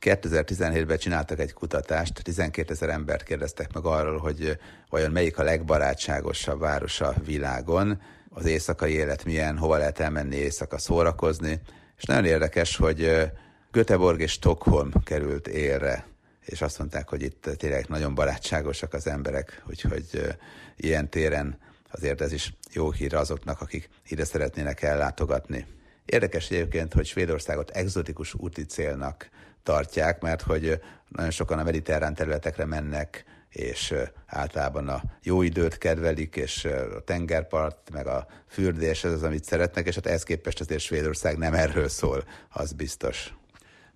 2017-ben 0.00 0.98
csináltak 0.98 1.38
egy 1.38 1.52
kutatást, 1.52 2.22
12 2.22 2.72
ezer 2.72 2.88
embert 2.88 3.22
kérdeztek 3.22 3.72
meg 3.72 3.84
arról, 3.84 4.18
hogy 4.18 4.58
vajon 4.88 5.10
melyik 5.10 5.38
a 5.38 5.42
legbarátságosabb 5.42 6.60
város 6.60 7.00
a 7.00 7.14
világon, 7.24 8.00
az 8.30 8.46
éjszakai 8.46 8.92
élet 8.92 9.24
milyen, 9.24 9.58
hova 9.58 9.76
lehet 9.76 10.00
elmenni 10.00 10.36
éjszaka 10.36 10.78
szórakozni, 10.78 11.60
és 11.96 12.04
nagyon 12.04 12.24
érdekes, 12.24 12.76
hogy 12.76 13.30
Göteborg 13.70 14.20
és 14.20 14.32
Stockholm 14.32 14.92
került 15.04 15.48
élre, 15.48 16.06
és 16.48 16.60
azt 16.60 16.78
mondták, 16.78 17.08
hogy 17.08 17.22
itt 17.22 17.50
tényleg 17.56 17.86
nagyon 17.88 18.14
barátságosak 18.14 18.94
az 18.94 19.06
emberek, 19.06 19.62
úgyhogy 19.68 20.36
ilyen 20.76 21.08
téren 21.08 21.58
azért 21.90 22.20
ez 22.20 22.32
is 22.32 22.54
jó 22.72 22.90
hír 22.90 23.14
azoknak, 23.14 23.60
akik 23.60 23.88
ide 24.08 24.24
szeretnének 24.24 24.82
ellátogatni. 24.82 25.66
Érdekes 26.04 26.50
egyébként, 26.50 26.92
hogy 26.92 27.06
Svédországot 27.06 27.70
egzotikus 27.70 28.34
úti 28.34 28.64
célnak 28.64 29.28
tartják, 29.62 30.20
mert 30.20 30.42
hogy 30.42 30.80
nagyon 31.08 31.30
sokan 31.30 31.58
a 31.58 31.62
mediterrán 31.62 32.14
területekre 32.14 32.64
mennek, 32.64 33.24
és 33.48 33.94
általában 34.26 34.88
a 34.88 35.02
jó 35.22 35.42
időt 35.42 35.78
kedvelik, 35.78 36.36
és 36.36 36.64
a 36.64 37.00
tengerpart, 37.04 37.90
meg 37.92 38.06
a 38.06 38.26
fürdés, 38.48 39.04
ez 39.04 39.12
az, 39.12 39.22
amit 39.22 39.44
szeretnek, 39.44 39.86
és 39.86 39.94
hát 39.94 40.06
ehhez 40.06 40.22
képest 40.22 40.60
azért 40.60 40.80
Svédország 40.80 41.38
nem 41.38 41.54
erről 41.54 41.88
szól, 41.88 42.24
az 42.48 42.72
biztos. 42.72 43.34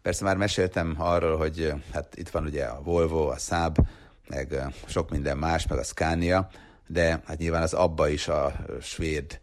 Persze 0.02 0.24
már 0.24 0.36
meséltem 0.36 0.94
arról, 0.98 1.36
hogy 1.36 1.72
hát 1.92 2.16
itt 2.16 2.28
van 2.28 2.44
ugye 2.44 2.64
a 2.64 2.82
Volvo, 2.82 3.28
a 3.28 3.36
Saab, 3.36 3.78
meg 4.28 4.54
sok 4.86 5.10
minden 5.10 5.38
más, 5.38 5.66
meg 5.66 5.78
a 5.78 5.82
Scania, 5.82 6.48
de 6.86 7.22
hát 7.26 7.38
nyilván 7.38 7.62
az 7.62 7.72
abba 7.72 8.08
is 8.08 8.28
a 8.28 8.52
svéd 8.80 9.40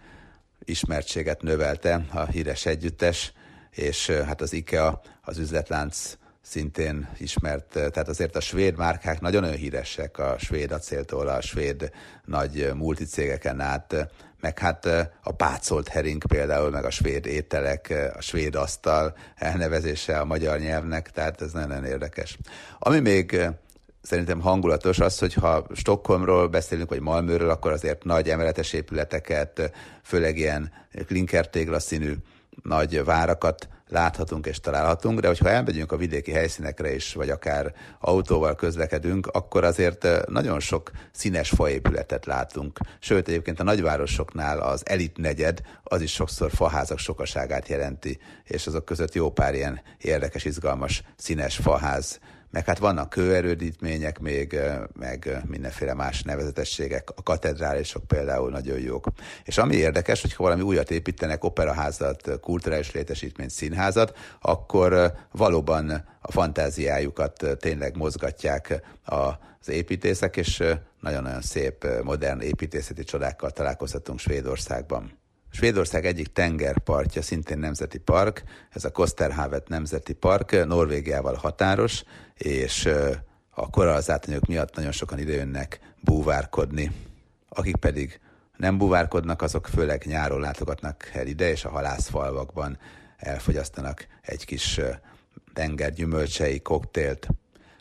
ismertséget 0.59 1.41
növelte 1.41 2.05
a 2.13 2.25
híres 2.25 2.65
együttes, 2.65 3.33
és 3.71 4.09
hát 4.09 4.41
az 4.41 4.53
IKEA, 4.53 5.01
az 5.21 5.37
üzletlánc 5.37 6.17
szintén 6.49 7.09
ismert, 7.17 7.65
tehát 7.65 8.07
azért 8.07 8.35
a 8.35 8.39
svéd 8.39 8.77
márkák 8.77 9.19
nagyon-nagyon 9.21 9.57
híresek, 9.57 10.17
a 10.17 10.35
svéd 10.37 10.71
acéltól, 10.71 11.27
a 11.27 11.41
svéd 11.41 11.91
nagy 12.25 12.71
multicégeken 12.75 13.59
át, 13.59 14.07
meg 14.39 14.59
hát 14.59 14.85
a 15.23 15.31
pácolt 15.31 15.87
hering 15.87 16.25
például, 16.27 16.69
meg 16.69 16.85
a 16.85 16.89
svéd 16.89 17.25
ételek, 17.25 18.11
a 18.17 18.21
svéd 18.21 18.55
asztal 18.55 19.15
elnevezése 19.35 20.19
a 20.19 20.25
magyar 20.25 20.59
nyelvnek, 20.59 21.11
tehát 21.11 21.41
ez 21.41 21.51
nagyon, 21.51 21.69
nagyon 21.69 21.85
érdekes. 21.85 22.37
Ami 22.79 22.99
még 22.99 23.49
szerintem 24.01 24.41
hangulatos 24.41 24.99
az, 24.99 25.19
hogy 25.19 25.33
ha 25.33 25.65
Stockholmról 25.73 26.47
beszélünk, 26.47 26.89
vagy 26.89 27.01
Malmőről, 27.01 27.49
akkor 27.49 27.71
azért 27.71 28.03
nagy 28.03 28.29
emeletes 28.29 28.73
épületeket, 28.73 29.71
főleg 30.03 30.37
ilyen 30.37 30.71
klinkertéglaszínű 31.05 32.13
nagy 32.63 33.03
várakat 33.03 33.67
láthatunk 33.89 34.45
és 34.45 34.59
találhatunk, 34.59 35.19
de 35.19 35.27
hogyha 35.27 35.49
elmegyünk 35.49 35.91
a 35.91 35.97
vidéki 35.97 36.31
helyszínekre 36.31 36.93
is, 36.95 37.13
vagy 37.13 37.29
akár 37.29 37.73
autóval 37.99 38.55
közlekedünk, 38.55 39.27
akkor 39.27 39.63
azért 39.63 40.07
nagyon 40.27 40.59
sok 40.59 40.91
színes 41.11 41.49
faépületet 41.49 42.25
látunk. 42.25 42.79
Sőt, 42.99 43.27
egyébként 43.27 43.59
a 43.59 43.63
nagyvárosoknál 43.63 44.59
az 44.59 44.83
elit 44.85 45.17
negyed, 45.17 45.61
az 45.83 46.01
is 46.01 46.11
sokszor 46.11 46.51
faházak 46.51 46.97
sokaságát 46.97 47.67
jelenti, 47.67 48.19
és 48.43 48.67
azok 48.67 48.85
között 48.85 49.13
jó 49.13 49.31
pár 49.31 49.53
ilyen 49.53 49.81
érdekes, 49.97 50.45
izgalmas, 50.45 51.03
színes 51.17 51.55
faház 51.55 52.19
meg 52.51 52.65
hát 52.65 52.77
vannak 52.77 53.09
kőerődítmények 53.09 54.19
még, 54.19 54.59
meg 54.93 55.41
mindenféle 55.47 55.93
más 55.93 56.23
nevezetességek, 56.23 57.09
a 57.15 57.23
katedrálisok 57.23 58.07
például 58.07 58.49
nagyon 58.49 58.79
jók. 58.79 59.07
És 59.43 59.57
ami 59.57 59.75
érdekes, 59.75 60.21
hogyha 60.21 60.43
valami 60.43 60.61
újat 60.61 60.91
építenek, 60.91 61.43
operaházat, 61.43 62.39
kulturális 62.41 62.91
létesítményt, 62.91 63.49
színházat, 63.49 64.17
akkor 64.41 65.13
valóban 65.31 65.89
a 66.21 66.31
fantáziájukat 66.31 67.45
tényleg 67.59 67.97
mozgatják 67.97 68.81
az 69.03 69.69
építészek, 69.69 70.37
és 70.37 70.63
nagyon-nagyon 70.99 71.41
szép, 71.41 71.87
modern 72.03 72.39
építészeti 72.39 73.03
csodákkal 73.03 73.51
találkozhatunk 73.51 74.19
Svédországban. 74.19 75.18
Svédország 75.51 76.05
egyik 76.05 76.33
tengerpartja 76.33 77.21
szintén 77.21 77.57
nemzeti 77.59 77.97
park, 77.97 78.43
ez 78.69 78.83
a 78.83 78.91
Kosterhavet 78.91 79.67
Nemzeti 79.67 80.13
Park, 80.13 80.65
Norvégiával 80.65 81.35
határos, 81.35 82.03
és 82.33 82.89
a 83.49 83.69
korallzátonyok 83.69 84.45
miatt 84.45 84.75
nagyon 84.75 84.91
sokan 84.91 85.19
idejönnek 85.19 85.79
búvárkodni. 86.01 86.91
Akik 87.49 87.75
pedig 87.75 88.19
nem 88.57 88.77
búvárkodnak, 88.77 89.41
azok 89.41 89.67
főleg 89.67 90.03
nyáron 90.05 90.39
látogatnak 90.39 91.09
el 91.13 91.27
ide, 91.27 91.49
és 91.49 91.65
a 91.65 91.69
halászfalvakban 91.69 92.77
elfogyasztanak 93.17 94.07
egy 94.21 94.45
kis 94.45 94.79
tenger 95.53 95.93
gyümölcsei 95.93 96.61
koktélt. 96.61 97.27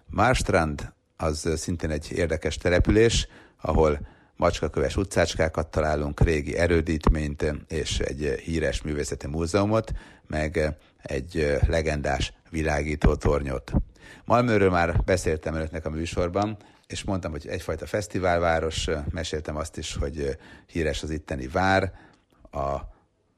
Marstrand 0.06 0.92
az 1.16 1.52
szintén 1.56 1.90
egy 1.90 2.12
érdekes 2.12 2.56
település, 2.56 3.28
ahol 3.60 3.98
macskaköves 4.38 4.96
utcácskákat 4.96 5.66
találunk, 5.66 6.20
régi 6.20 6.56
erődítményt 6.56 7.54
és 7.68 7.98
egy 7.98 8.40
híres 8.44 8.82
művészeti 8.82 9.26
múzeumot, 9.26 9.92
meg 10.26 10.76
egy 11.02 11.58
legendás 11.66 12.32
világító 12.50 13.14
tornyot. 13.14 13.72
Malmőről 14.24 14.70
már 14.70 15.02
beszéltem 15.04 15.54
önöknek 15.54 15.86
a 15.86 15.90
műsorban, 15.90 16.56
és 16.86 17.04
mondtam, 17.04 17.30
hogy 17.30 17.46
egyfajta 17.48 17.86
fesztiválváros, 17.86 18.88
meséltem 19.10 19.56
azt 19.56 19.76
is, 19.76 19.94
hogy 19.94 20.38
híres 20.66 21.02
az 21.02 21.10
itteni 21.10 21.46
vár, 21.46 21.92
a 22.50 22.76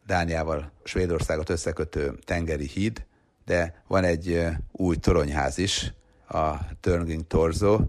Dániával 0.06 0.72
Svédországot 0.84 1.48
összekötő 1.48 2.18
tengeri 2.24 2.66
híd, 2.66 3.06
de 3.44 3.82
van 3.86 4.04
egy 4.04 4.46
új 4.72 4.96
toronyház 4.96 5.58
is, 5.58 5.92
a 6.28 6.54
Turning 6.80 7.26
Torzo, 7.26 7.80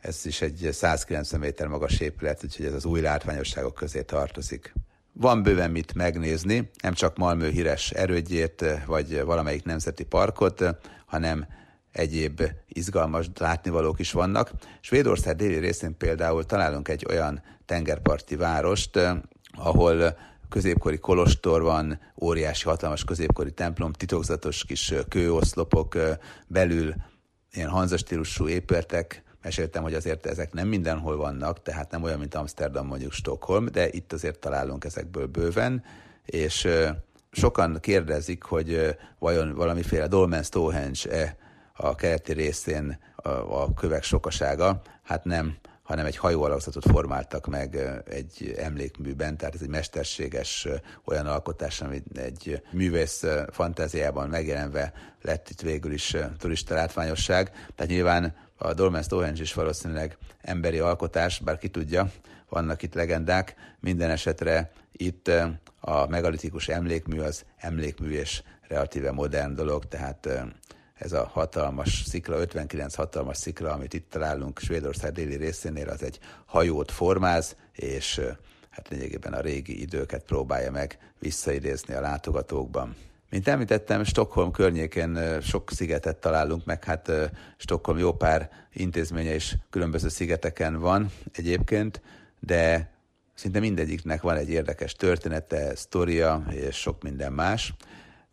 ez 0.00 0.26
is 0.26 0.40
egy 0.40 0.68
190 0.72 1.40
méter 1.40 1.66
magas 1.66 2.00
épület, 2.00 2.44
úgyhogy 2.44 2.66
ez 2.66 2.72
az 2.72 2.84
új 2.84 3.00
látványosságok 3.00 3.74
közé 3.74 4.02
tartozik. 4.02 4.74
Van 5.12 5.42
bőven 5.42 5.70
mit 5.70 5.94
megnézni, 5.94 6.70
nem 6.82 6.92
csak 6.92 7.16
Malmö 7.16 7.48
híres 7.48 7.90
erődjét, 7.90 8.64
vagy 8.86 9.22
valamelyik 9.24 9.64
nemzeti 9.64 10.04
parkot, 10.04 10.64
hanem 11.06 11.46
egyéb 11.92 12.42
izgalmas 12.68 13.26
látnivalók 13.38 13.98
is 13.98 14.12
vannak. 14.12 14.50
Svédország 14.80 15.36
déli 15.36 15.58
részén 15.58 15.96
például 15.96 16.44
találunk 16.44 16.88
egy 16.88 17.06
olyan 17.08 17.42
tengerparti 17.64 18.36
várost, 18.36 18.98
ahol 19.52 20.16
középkori 20.48 20.98
kolostor 20.98 21.62
van, 21.62 22.00
óriási, 22.20 22.64
hatalmas 22.64 23.04
középkori 23.04 23.52
templom, 23.52 23.92
titokzatos 23.92 24.64
kis 24.64 24.94
kőoszlopok, 25.08 25.96
belül 26.46 26.94
ilyen 27.52 27.68
hanzastílusú 27.68 28.48
épületek, 28.48 29.22
meséltem, 29.46 29.82
hogy 29.82 29.94
azért 29.94 30.26
ezek 30.26 30.52
nem 30.52 30.68
mindenhol 30.68 31.16
vannak, 31.16 31.62
tehát 31.62 31.90
nem 31.90 32.02
olyan, 32.02 32.18
mint 32.18 32.34
Amsterdam, 32.34 32.86
mondjuk 32.86 33.12
Stockholm, 33.12 33.66
de 33.72 33.88
itt 33.90 34.12
azért 34.12 34.38
találunk 34.38 34.84
ezekből 34.84 35.26
bőven, 35.26 35.84
és 36.24 36.68
sokan 37.30 37.78
kérdezik, 37.80 38.42
hogy 38.42 38.96
vajon 39.18 39.54
valamiféle 39.54 40.06
Dolmen 40.06 40.42
Stonehenge-e 40.42 41.36
a 41.72 41.94
keleti 41.94 42.32
részén 42.32 42.98
a, 43.48 43.74
kövek 43.74 44.02
sokasága, 44.02 44.82
hát 45.02 45.24
nem, 45.24 45.56
hanem 45.82 46.06
egy 46.06 46.16
hajóalakzatot 46.16 46.84
formáltak 46.90 47.46
meg 47.46 47.76
egy 48.10 48.54
emlékműben, 48.58 49.36
tehát 49.36 49.54
ez 49.54 49.62
egy 49.62 49.68
mesterséges 49.68 50.68
olyan 51.04 51.26
alkotás, 51.26 51.80
ami 51.80 52.02
egy 52.14 52.62
művész 52.70 53.24
fantáziában 53.50 54.28
megjelenve 54.28 54.92
lett 55.22 55.48
itt 55.48 55.60
végül 55.60 55.92
is 55.92 56.16
turista 56.38 56.74
látványosság. 56.74 57.50
Tehát 57.74 57.92
nyilván 57.92 58.34
a 58.56 58.74
Dolmen 58.74 59.02
Stonehenge 59.02 59.42
is 59.42 59.54
valószínűleg 59.54 60.16
emberi 60.40 60.78
alkotás, 60.78 61.38
bár 61.38 61.58
ki 61.58 61.68
tudja, 61.68 62.10
vannak 62.48 62.82
itt 62.82 62.94
legendák. 62.94 63.54
Minden 63.80 64.10
esetre 64.10 64.70
itt 64.92 65.30
a 65.80 66.06
megalitikus 66.06 66.68
emlékmű 66.68 67.20
az 67.20 67.44
emlékmű 67.56 68.10
és 68.10 68.42
relatíve 68.68 69.10
modern 69.10 69.54
dolog, 69.54 69.84
tehát 69.88 70.28
ez 70.94 71.12
a 71.12 71.26
hatalmas 71.32 72.02
szikla, 72.06 72.36
59 72.36 72.94
hatalmas 72.94 73.36
szikla, 73.36 73.72
amit 73.72 73.94
itt 73.94 74.10
találunk 74.10 74.58
Svédország 74.58 75.12
déli 75.12 75.36
részénél, 75.36 75.88
az 75.88 76.02
egy 76.02 76.18
hajót 76.44 76.90
formáz, 76.90 77.56
és 77.72 78.20
hát 78.70 78.88
lényegében 78.88 79.32
a 79.32 79.40
régi 79.40 79.80
időket 79.80 80.24
próbálja 80.24 80.70
meg 80.70 80.98
visszaidézni 81.18 81.94
a 81.94 82.00
látogatókban. 82.00 82.96
Mint 83.30 83.48
említettem, 83.48 84.04
Stockholm 84.04 84.50
környékén 84.50 85.40
sok 85.40 85.70
szigetet 85.70 86.16
találunk, 86.16 86.64
meg 86.64 86.84
hát 86.84 87.12
Stockholm 87.56 87.98
jó 87.98 88.12
pár 88.12 88.50
intézménye 88.72 89.34
is 89.34 89.56
különböző 89.70 90.08
szigeteken 90.08 90.78
van 90.80 91.10
egyébként, 91.32 92.00
de 92.40 92.90
szinte 93.34 93.60
mindegyiknek 93.60 94.22
van 94.22 94.36
egy 94.36 94.50
érdekes 94.50 94.92
története, 94.92 95.74
sztoria 95.74 96.44
és 96.50 96.76
sok 96.76 97.02
minden 97.02 97.32
más. 97.32 97.74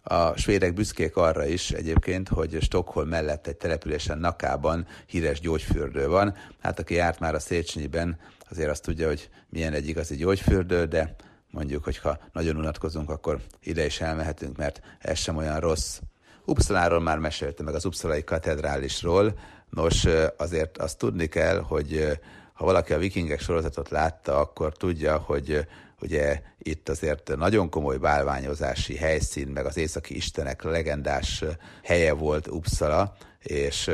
A 0.04 0.38
svédek 0.38 0.74
büszkék 0.74 1.16
arra 1.16 1.46
is 1.46 1.72
egyébként, 1.72 2.30
hogy 2.30 2.58
Stockholm 2.62 3.08
mellett 3.08 3.48
egy 3.48 3.58
településen 3.58 4.18
Nakában 4.18 4.88
híres 5.06 5.40
gyógyfürdő 5.40 6.08
van. 6.08 6.36
Hát 6.62 6.80
aki 6.80 6.94
járt 6.94 7.20
már 7.20 7.36
a 7.36 7.40
Széchenyiben, 7.40 8.20
azért 8.50 8.70
azt 8.70 8.84
tudja, 8.84 9.08
hogy 9.08 9.30
milyen 9.50 9.74
egy 9.74 9.88
igazi 9.88 10.16
gyógyfürdő, 10.16 10.86
de 10.86 11.16
mondjuk, 11.54 11.84
hogyha 11.84 12.18
nagyon 12.32 12.58
unatkozunk, 12.58 13.10
akkor 13.10 13.40
ide 13.62 13.86
is 13.86 14.02
elmehetünk, 14.02 14.58
mert 14.58 14.82
ez 15.00 15.18
sem 15.18 15.36
olyan 15.38 15.60
rossz. 15.60 16.00
Uppsaláról 16.46 17.00
már 17.00 17.18
meséltem, 17.18 17.66
meg 17.66 17.76
az 17.76 17.86
Uppsalai 17.86 18.24
katedrálisról. 18.24 19.40
Nos, 19.70 20.06
azért 20.38 20.78
azt 20.78 20.98
tudni 20.98 21.28
kell, 21.28 21.60
hogy 21.60 22.20
ha 22.54 22.66
valaki 22.66 22.94
a 22.94 22.98
vikingek 22.98 23.40
sorozatot 23.40 23.90
látta, 23.90 24.40
akkor 24.40 24.78
tudja, 24.78 25.18
hogy 25.18 25.68
ugye 26.02 26.42
itt 26.58 26.90
azért 26.90 27.36
nagyon 27.36 27.70
komoly 27.70 27.98
bálványozási 27.98 28.96
helyszín, 28.96 29.48
meg 29.48 29.66
az 29.66 29.78
északi 29.78 30.16
istenek 30.16 30.64
legendás 30.64 31.44
helye 31.84 32.14
volt 32.14 32.48
Uppsala, 32.48 33.16
és 33.40 33.92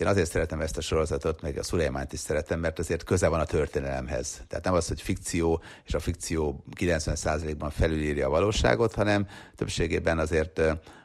én 0.00 0.06
azért 0.06 0.30
szeretem 0.30 0.60
ezt 0.60 0.76
a 0.76 0.80
sorozatot, 0.80 1.42
meg 1.42 1.58
a 1.58 1.62
Szulejmánt 1.62 2.12
is 2.12 2.18
szeretem, 2.18 2.60
mert 2.60 2.78
azért 2.78 3.04
köze 3.04 3.28
van 3.28 3.40
a 3.40 3.44
történelemhez. 3.44 4.42
Tehát 4.48 4.64
nem 4.64 4.74
az, 4.74 4.88
hogy 4.88 5.00
fikció, 5.00 5.62
és 5.84 5.94
a 5.94 6.00
fikció 6.00 6.64
90%-ban 6.76 7.70
felülírja 7.70 8.26
a 8.26 8.30
valóságot, 8.30 8.94
hanem 8.94 9.26
többségében 9.56 10.18
azért 10.18 10.60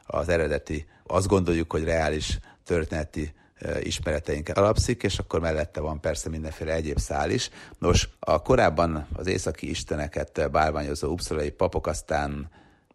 az 0.05 0.29
eredeti, 0.29 0.85
azt 1.07 1.27
gondoljuk, 1.27 1.71
hogy 1.71 1.83
reális 1.83 2.39
történeti 2.63 3.33
ismereteinket 3.79 4.57
alapszik, 4.57 5.03
és 5.03 5.17
akkor 5.17 5.39
mellette 5.39 5.79
van 5.79 5.99
persze 5.99 6.29
mindenféle 6.29 6.73
egyéb 6.73 6.99
szál 6.99 7.29
is. 7.29 7.49
Nos, 7.79 8.09
a 8.19 8.41
korábban 8.41 9.07
az 9.13 9.27
északi 9.27 9.69
isteneket 9.69 10.51
bálványozó 10.51 11.11
upszalai 11.11 11.49
papok 11.49 11.87
aztán 11.87 12.49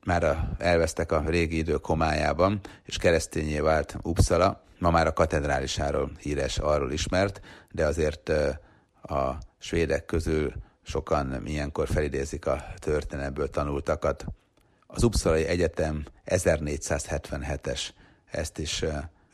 már 0.05 0.55
elvesztek 0.59 1.13
a 1.13 1.23
régi 1.27 1.57
idők 1.57 1.85
homályában, 1.85 2.61
és 2.85 2.97
keresztényé 2.97 3.59
vált 3.59 3.97
Uppsala, 4.03 4.63
ma 4.79 4.91
már 4.91 5.07
a 5.07 5.13
katedrálisáról 5.13 6.11
híres, 6.19 6.59
arról 6.59 6.93
ismert, 6.93 7.41
de 7.71 7.87
azért 7.87 8.29
a 9.03 9.39
svédek 9.59 10.05
közül 10.05 10.53
sokan 10.83 11.47
ilyenkor 11.47 11.89
felidézik 11.89 12.47
a 12.47 12.65
történelmből 12.79 13.51
tanultakat. 13.51 14.25
Az 14.87 15.03
Uppsalai 15.03 15.45
Egyetem 15.45 16.05
1477-es, 16.27 17.89
ezt 18.31 18.59
is 18.59 18.85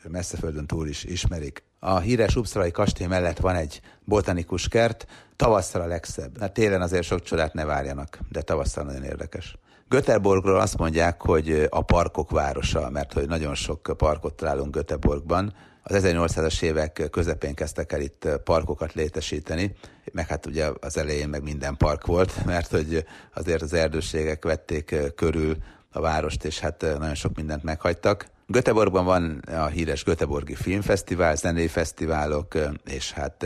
messzeföldön 0.03 0.67
túl 0.67 0.87
is 0.87 1.03
ismerik. 1.03 1.63
A 1.79 1.99
híres 1.99 2.35
Uppsalai 2.35 2.71
kastély 2.71 3.07
mellett 3.07 3.37
van 3.37 3.55
egy 3.55 3.81
botanikus 4.03 4.67
kert, 4.67 5.07
tavasszal 5.35 5.81
a 5.81 5.87
legszebb. 5.87 6.39
Hát 6.39 6.53
télen 6.53 6.81
azért 6.81 7.03
sok 7.03 7.21
csodát 7.21 7.53
ne 7.53 7.65
várjanak, 7.65 8.19
de 8.29 8.41
tavasszal 8.41 8.83
nagyon 8.83 9.03
érdekes. 9.03 9.57
Göteborgról 9.89 10.59
azt 10.59 10.77
mondják, 10.77 11.21
hogy 11.21 11.67
a 11.69 11.81
parkok 11.81 12.31
városa, 12.31 12.89
mert 12.89 13.13
hogy 13.13 13.27
nagyon 13.27 13.55
sok 13.55 13.93
parkot 13.97 14.33
találunk 14.33 14.73
Göteborgban. 14.73 15.53
Az 15.83 16.03
1800-as 16.03 16.61
évek 16.61 17.07
közepén 17.11 17.53
kezdtek 17.53 17.91
el 17.91 18.01
itt 18.01 18.27
parkokat 18.43 18.93
létesíteni, 18.93 19.75
meg 20.11 20.27
hát 20.27 20.45
ugye 20.45 20.69
az 20.79 20.97
elején 20.97 21.29
meg 21.29 21.43
minden 21.43 21.77
park 21.77 22.05
volt, 22.05 22.45
mert 22.45 22.71
hogy 22.71 23.05
azért 23.33 23.61
az 23.61 23.73
erdőségek 23.73 24.43
vették 24.43 24.95
körül 25.15 25.57
a 25.91 25.99
várost, 25.99 26.45
és 26.45 26.59
hát 26.59 26.81
nagyon 26.81 27.15
sok 27.15 27.35
mindent 27.35 27.63
meghagytak. 27.63 28.27
Göteborgban 28.47 29.05
van 29.05 29.37
a 29.37 29.65
híres 29.65 30.03
Göteborgi 30.03 30.55
Filmfesztivál, 30.55 31.35
zenei 31.35 31.67
fesztiválok, 31.67 32.55
és 32.85 33.11
hát 33.11 33.45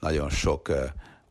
nagyon 0.00 0.30
sok 0.30 0.72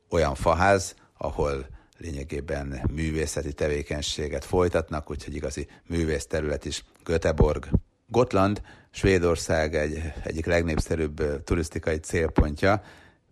olyan 0.10 0.36
faház, 0.36 0.96
ahol 1.18 1.66
lényegében 2.00 2.82
művészeti 2.92 3.54
tevékenységet 3.54 4.46
folytatnak, 4.46 5.10
úgyhogy 5.10 5.36
igazi 5.36 5.68
művészterület 5.88 6.66
is 6.66 6.84
Göteborg. 7.04 7.68
Gotland, 8.08 8.62
Svédország 8.92 9.76
egy, 9.76 10.02
egyik 10.24 10.46
legnépszerűbb 10.46 11.44
turisztikai 11.44 11.98
célpontja, 11.98 12.84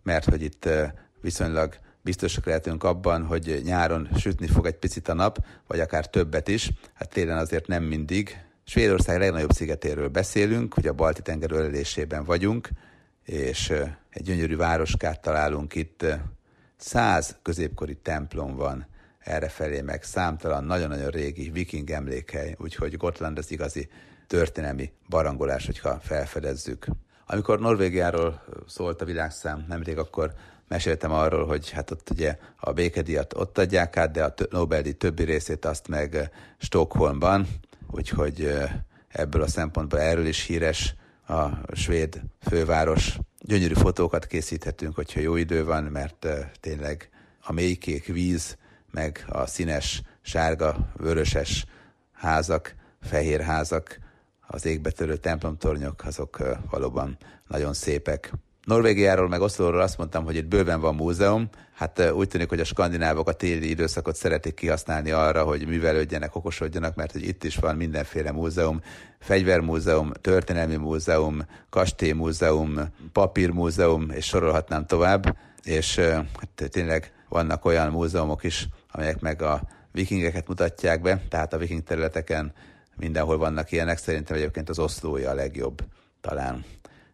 mert 0.02 0.24
hogy 0.24 0.42
itt 0.42 0.68
viszonylag 1.20 1.74
biztosak 2.02 2.46
lehetünk 2.46 2.84
abban, 2.84 3.24
hogy 3.24 3.60
nyáron 3.64 4.08
sütni 4.18 4.46
fog 4.46 4.66
egy 4.66 4.76
picit 4.76 5.08
a 5.08 5.14
nap, 5.14 5.38
vagy 5.66 5.80
akár 5.80 6.06
többet 6.06 6.48
is. 6.48 6.70
Hát 6.94 7.08
télen 7.08 7.38
azért 7.38 7.66
nem 7.66 7.82
mindig, 7.82 8.48
Svédország 8.68 9.18
legnagyobb 9.18 9.52
szigetéről 9.52 10.08
beszélünk, 10.08 10.74
hogy 10.74 10.86
a 10.86 10.92
Balti 10.92 11.22
tenger 11.22 11.52
ölelésében 11.52 12.24
vagyunk, 12.24 12.68
és 13.24 13.70
egy 14.10 14.22
gyönyörű 14.22 14.56
városkát 14.56 15.20
találunk 15.20 15.74
itt. 15.74 16.04
Száz 16.78 17.36
középkori 17.42 17.94
templom 17.94 18.56
van 18.56 18.86
errefelé, 19.18 19.80
meg 19.80 20.02
számtalan 20.02 20.64
nagyon-nagyon 20.64 21.10
régi 21.10 21.50
viking 21.50 21.90
emlékhely, 21.90 22.54
úgyhogy 22.58 22.96
Gotland 22.96 23.38
az 23.38 23.50
igazi 23.50 23.88
történelmi 24.26 24.92
barangolás, 25.08 25.66
hogyha 25.66 26.00
felfedezzük. 26.00 26.86
Amikor 27.26 27.60
Norvégiáról 27.60 28.42
szólt 28.66 29.00
a 29.00 29.04
világszám 29.04 29.64
nemrég, 29.68 29.98
akkor 29.98 30.32
meséltem 30.68 31.12
arról, 31.12 31.46
hogy 31.46 31.70
hát 31.70 31.90
ott 31.90 32.10
ugye 32.10 32.38
a 32.56 32.72
békediat 32.72 33.34
ott 33.36 33.58
adják 33.58 33.96
át, 33.96 34.10
de 34.10 34.24
a 34.24 34.34
Nobel-díj 34.50 34.92
többi 34.92 35.22
részét 35.22 35.64
azt 35.64 35.88
meg 35.88 36.30
Stockholmban, 36.58 37.46
úgyhogy 37.90 38.54
ebből 39.08 39.42
a 39.42 39.48
szempontból 39.48 40.00
erről 40.00 40.26
is 40.26 40.44
híres 40.44 40.94
a 41.26 41.74
svéd 41.74 42.22
főváros. 42.40 43.18
Gyönyörű 43.40 43.74
fotókat 43.74 44.26
készíthetünk, 44.26 44.94
hogyha 44.94 45.20
jó 45.20 45.36
idő 45.36 45.64
van, 45.64 45.84
mert 45.84 46.26
tényleg 46.60 47.08
a 47.40 47.52
mélykék 47.52 48.06
víz, 48.06 48.56
meg 48.90 49.24
a 49.28 49.46
színes, 49.46 50.02
sárga, 50.20 50.92
vöröses 50.96 51.66
házak, 52.12 52.74
fehér 53.00 53.40
házak, 53.40 53.98
az 54.46 54.64
égbetörő 54.64 55.16
templomtornyok, 55.16 56.04
azok 56.04 56.42
valóban 56.70 57.16
nagyon 57.48 57.74
szépek. 57.74 58.32
Norvégiáról 58.68 59.28
meg 59.28 59.40
Oszlóról 59.40 59.80
azt 59.80 59.98
mondtam, 59.98 60.24
hogy 60.24 60.36
itt 60.36 60.46
bőven 60.46 60.80
van 60.80 60.94
múzeum. 60.94 61.48
Hát 61.74 62.10
úgy 62.12 62.28
tűnik, 62.28 62.48
hogy 62.48 62.60
a 62.60 62.64
skandinávok 62.64 63.28
a 63.28 63.32
téli 63.32 63.68
időszakot 63.68 64.16
szeretik 64.16 64.54
kihasználni 64.54 65.10
arra, 65.10 65.44
hogy 65.44 65.66
művelődjenek, 65.66 66.36
okosodjanak, 66.36 66.94
mert 66.94 67.12
hogy 67.12 67.22
itt 67.22 67.44
is 67.44 67.56
van 67.56 67.76
mindenféle 67.76 68.32
múzeum, 68.32 68.80
fegyvermúzeum, 69.18 70.12
történelmi 70.20 70.76
múzeum, 70.76 71.46
kastélymúzeum, 71.70 72.80
papírmúzeum, 73.12 74.10
és 74.10 74.26
sorolhatnám 74.26 74.86
tovább. 74.86 75.36
És 75.62 75.98
hát 75.98 76.70
tényleg 76.70 77.12
vannak 77.28 77.64
olyan 77.64 77.90
múzeumok 77.90 78.44
is, 78.44 78.68
amelyek 78.90 79.20
meg 79.20 79.42
a 79.42 79.60
vikingeket 79.92 80.48
mutatják 80.48 81.00
be, 81.02 81.22
tehát 81.28 81.52
a 81.52 81.58
viking 81.58 81.82
területeken 81.82 82.52
mindenhol 82.96 83.38
vannak 83.38 83.72
ilyenek. 83.72 83.98
Szerintem 83.98 84.36
egyébként 84.36 84.68
az 84.68 84.78
oszlói 84.78 85.24
a 85.24 85.34
legjobb 85.34 85.82
talán 86.20 86.64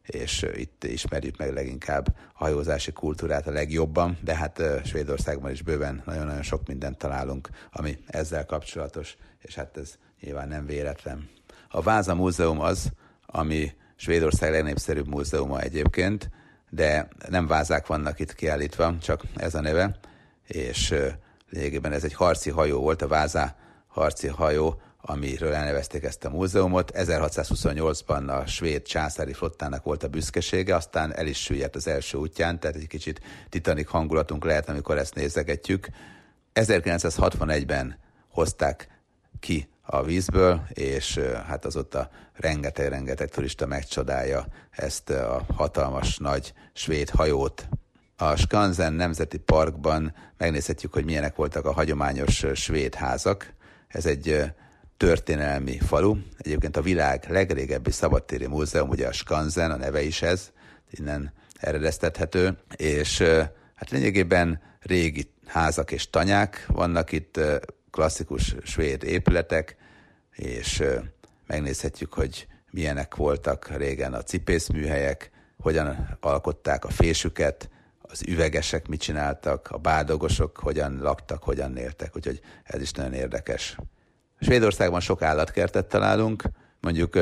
és 0.06 0.46
itt 0.54 0.84
ismerjük 0.84 1.36
meg 1.36 1.52
leginkább 1.52 2.06
a 2.08 2.14
hajózási 2.32 2.92
kultúrát 2.92 3.46
a 3.46 3.50
legjobban, 3.50 4.18
de 4.20 4.34
hát 4.34 4.62
Svédországban 4.84 5.50
is 5.50 5.62
bőven 5.62 6.02
nagyon-nagyon 6.04 6.42
sok 6.42 6.66
mindent 6.66 6.98
találunk, 6.98 7.48
ami 7.72 7.98
ezzel 8.06 8.46
kapcsolatos, 8.46 9.16
és 9.40 9.54
hát 9.54 9.76
ez 9.76 9.94
nyilván 10.20 10.48
nem 10.48 10.66
véletlen. 10.66 11.28
A 11.68 11.82
Váza 11.82 12.14
Múzeum 12.14 12.60
az, 12.60 12.90
ami 13.26 13.72
Svédország 13.96 14.50
legnépszerűbb 14.50 15.08
múzeuma 15.08 15.60
egyébként, 15.60 16.30
de 16.70 17.08
nem 17.28 17.46
vázák 17.46 17.86
vannak 17.86 18.20
itt 18.20 18.34
kiállítva, 18.34 18.98
csak 19.00 19.22
ez 19.36 19.54
a 19.54 19.60
neve, 19.60 19.98
és 20.46 20.94
lényegében 21.50 21.92
ez 21.92 22.04
egy 22.04 22.14
harci 22.14 22.50
hajó 22.50 22.80
volt, 22.80 23.02
a 23.02 23.08
Váza 23.08 23.54
harci 23.86 24.28
hajó, 24.28 24.80
amiről 25.06 25.52
elnevezték 25.52 26.02
ezt 26.02 26.24
a 26.24 26.30
múzeumot. 26.30 26.90
1628-ban 26.94 28.42
a 28.42 28.46
svéd 28.46 28.82
császári 28.82 29.32
flottának 29.32 29.84
volt 29.84 30.02
a 30.02 30.08
büszkesége, 30.08 30.74
aztán 30.74 31.14
el 31.16 31.26
is 31.26 31.42
süllyedt 31.42 31.76
az 31.76 31.86
első 31.86 32.18
útján, 32.18 32.60
tehát 32.60 32.76
egy 32.76 32.86
kicsit 32.86 33.20
titanik 33.48 33.88
hangulatunk 33.88 34.44
lehet, 34.44 34.68
amikor 34.68 34.98
ezt 34.98 35.14
nézegetjük. 35.14 35.88
1961-ben 36.54 37.98
hozták 38.28 38.88
ki 39.40 39.68
a 39.82 40.02
vízből, 40.02 40.62
és 40.68 41.18
hát 41.46 41.64
azóta 41.64 42.10
rengeteg-rengeteg 42.32 43.28
turista 43.28 43.66
megcsodálja 43.66 44.46
ezt 44.70 45.10
a 45.10 45.44
hatalmas 45.54 46.18
nagy 46.18 46.52
svéd 46.72 47.10
hajót. 47.10 47.68
A 48.16 48.36
Skansen 48.36 48.92
Nemzeti 48.92 49.38
Parkban 49.38 50.14
megnézhetjük, 50.36 50.92
hogy 50.92 51.04
milyenek 51.04 51.36
voltak 51.36 51.64
a 51.64 51.72
hagyományos 51.72 52.44
svéd 52.54 52.94
házak. 52.94 53.52
Ez 53.88 54.06
egy 54.06 54.52
történelmi 54.96 55.78
falu. 55.78 56.16
Egyébként 56.38 56.76
a 56.76 56.82
világ 56.82 57.24
legrégebbi 57.28 57.90
szabadtéri 57.90 58.46
múzeum, 58.46 58.88
ugye 58.88 59.06
a 59.06 59.12
Skansen, 59.12 59.70
a 59.70 59.76
neve 59.76 60.02
is 60.02 60.22
ez, 60.22 60.50
innen 60.90 61.32
eredeztethető, 61.60 62.58
és 62.76 63.22
hát 63.74 63.90
lényegében 63.90 64.60
régi 64.80 65.30
házak 65.46 65.90
és 65.90 66.10
tanyák 66.10 66.64
vannak 66.68 67.12
itt, 67.12 67.40
klasszikus 67.90 68.54
svéd 68.62 69.02
épületek, 69.02 69.76
és 70.32 70.82
megnézhetjük, 71.46 72.12
hogy 72.12 72.46
milyenek 72.70 73.14
voltak 73.14 73.76
régen 73.76 74.14
a 74.14 74.22
cipészműhelyek, 74.22 75.30
hogyan 75.58 76.18
alkották 76.20 76.84
a 76.84 76.90
fésüket, 76.90 77.68
az 78.02 78.22
üvegesek 78.26 78.88
mit 78.88 79.00
csináltak, 79.00 79.68
a 79.70 79.78
bádogosok 79.78 80.58
hogyan 80.58 80.98
laktak, 81.00 81.42
hogyan 81.42 81.70
néltek, 81.72 82.16
úgyhogy 82.16 82.40
ez 82.62 82.80
is 82.80 82.90
nagyon 82.90 83.12
érdekes. 83.12 83.76
Svédországban 84.44 85.00
sok 85.00 85.22
állatkertet 85.22 85.86
találunk, 85.86 86.42
mondjuk 86.80 87.14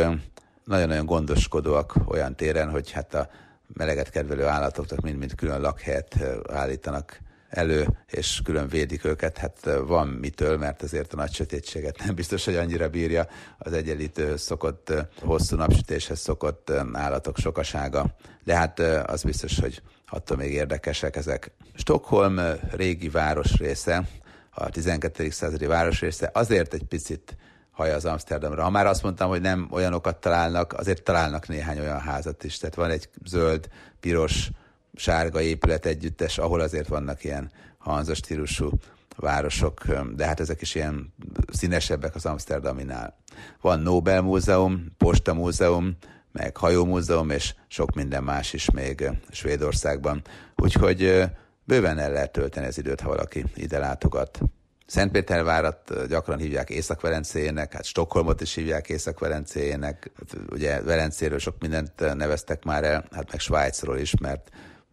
nagyon-nagyon 0.65 1.07
gondoskodóak 1.07 1.95
olyan 2.07 2.37
téren, 2.37 2.71
hogy 2.71 2.91
hát 2.91 3.15
a 3.15 3.29
meleget 3.75 4.11
kedvelő 4.11 4.47
állatoknak 4.47 5.01
mind-mind 5.01 5.35
külön 5.35 5.61
lakhelyet 5.61 6.17
állítanak 6.53 7.21
elő, 7.49 7.87
és 8.07 8.41
külön 8.45 8.69
védik 8.69 9.05
őket. 9.05 9.39
Hát 9.39 9.71
van 9.87 10.09
mitől, 10.09 10.59
mert 10.59 10.83
azért 10.83 11.13
a 11.13 11.17
nagy 11.17 11.33
sötétséget 11.33 11.99
nem 12.05 12.15
biztos, 12.15 12.45
hogy 12.45 12.57
annyira 12.57 12.89
bírja 12.89 13.27
az 13.59 13.73
egyenlítő 13.73 14.37
szokott, 14.37 14.93
hosszú 15.21 15.57
napsütéshez 15.57 16.21
szokott 16.21 16.73
állatok 16.93 17.39
sokasága. 17.39 18.07
De 18.45 18.57
hát 18.57 18.79
az 19.07 19.23
biztos, 19.23 19.61
hogy 19.61 19.83
attól 20.09 20.37
még 20.37 20.53
érdekesek 20.53 21.17
ezek. 21.17 21.51
Stockholm 21.75 22.41
régi 22.71 23.09
városrésze, 23.09 24.09
a 24.55 24.69
12. 24.69 25.31
századi 25.31 25.67
városrésze 25.67 26.31
azért 26.35 26.75
egy 26.75 26.85
picit 26.85 27.37
haj 27.71 27.93
az 27.93 28.05
Amsterdamra. 28.05 28.62
Ha 28.62 28.71
már 28.71 28.87
azt 28.87 29.03
mondtam, 29.03 29.29
hogy 29.29 29.41
nem 29.41 29.69
olyanokat 29.71 30.17
találnak, 30.17 30.73
azért 30.73 31.03
találnak 31.03 31.49
néhány 31.49 31.79
olyan 31.79 32.01
házat 32.01 32.45
is. 32.45 32.59
Tehát 32.59 32.75
van 32.75 32.91
egy 32.91 33.09
zöld, 33.25 33.69
piros, 34.01 34.51
sárga 34.95 35.41
épület 35.41 35.87
együttes, 35.87 36.38
ahol 36.38 36.61
azért 36.61 36.88
vannak 36.88 37.25
ilyen 37.25 37.51
hanza 37.79 38.15
stílusú 38.15 38.71
városok, 39.17 39.87
de 40.15 40.27
hát 40.27 40.41
ezek 40.41 40.61
is 40.61 40.75
ilyen 40.75 41.15
színesebbek 41.53 42.15
az 42.15 42.27
Amsterdaminál. 42.27 43.17
Van 43.61 43.81
Nobel 43.81 44.23
Múzeum, 44.23 44.87
Posta 44.99 45.35
Múzeum, 45.35 45.97
meg 46.33 46.57
Hajómúzeum, 46.57 47.31
és 47.31 47.55
sok 47.69 47.95
minden 47.95 48.23
más 48.23 48.53
is 48.53 48.71
még 48.71 49.11
Svédországban. 49.31 50.23
Úgyhogy 50.57 51.25
bőven 51.64 51.98
el 51.98 52.12
lehet 52.12 52.33
tölteni 52.33 52.66
az 52.66 52.79
időt, 52.79 53.01
ha 53.01 53.09
valaki 53.09 53.44
ide 53.55 53.79
látogat. 53.79 54.40
Szentpétervárat 54.87 56.09
gyakran 56.09 56.38
hívják 56.38 56.70
Észak-Velencéjének, 56.70 57.72
hát 57.72 57.85
Stockholmot 57.85 58.40
is 58.40 58.55
hívják 58.55 58.88
Észak-Velencéjének. 58.88 60.11
Hát 60.16 60.40
ugye 60.51 60.83
Velencéről 60.83 61.38
sok 61.38 61.57
mindent 61.61 62.14
neveztek 62.14 62.64
már 62.64 62.85
el, 62.85 63.05
hát 63.11 63.31
meg 63.31 63.40
Svájcról 63.40 63.98
is, 63.98 64.16
mert 64.20 64.51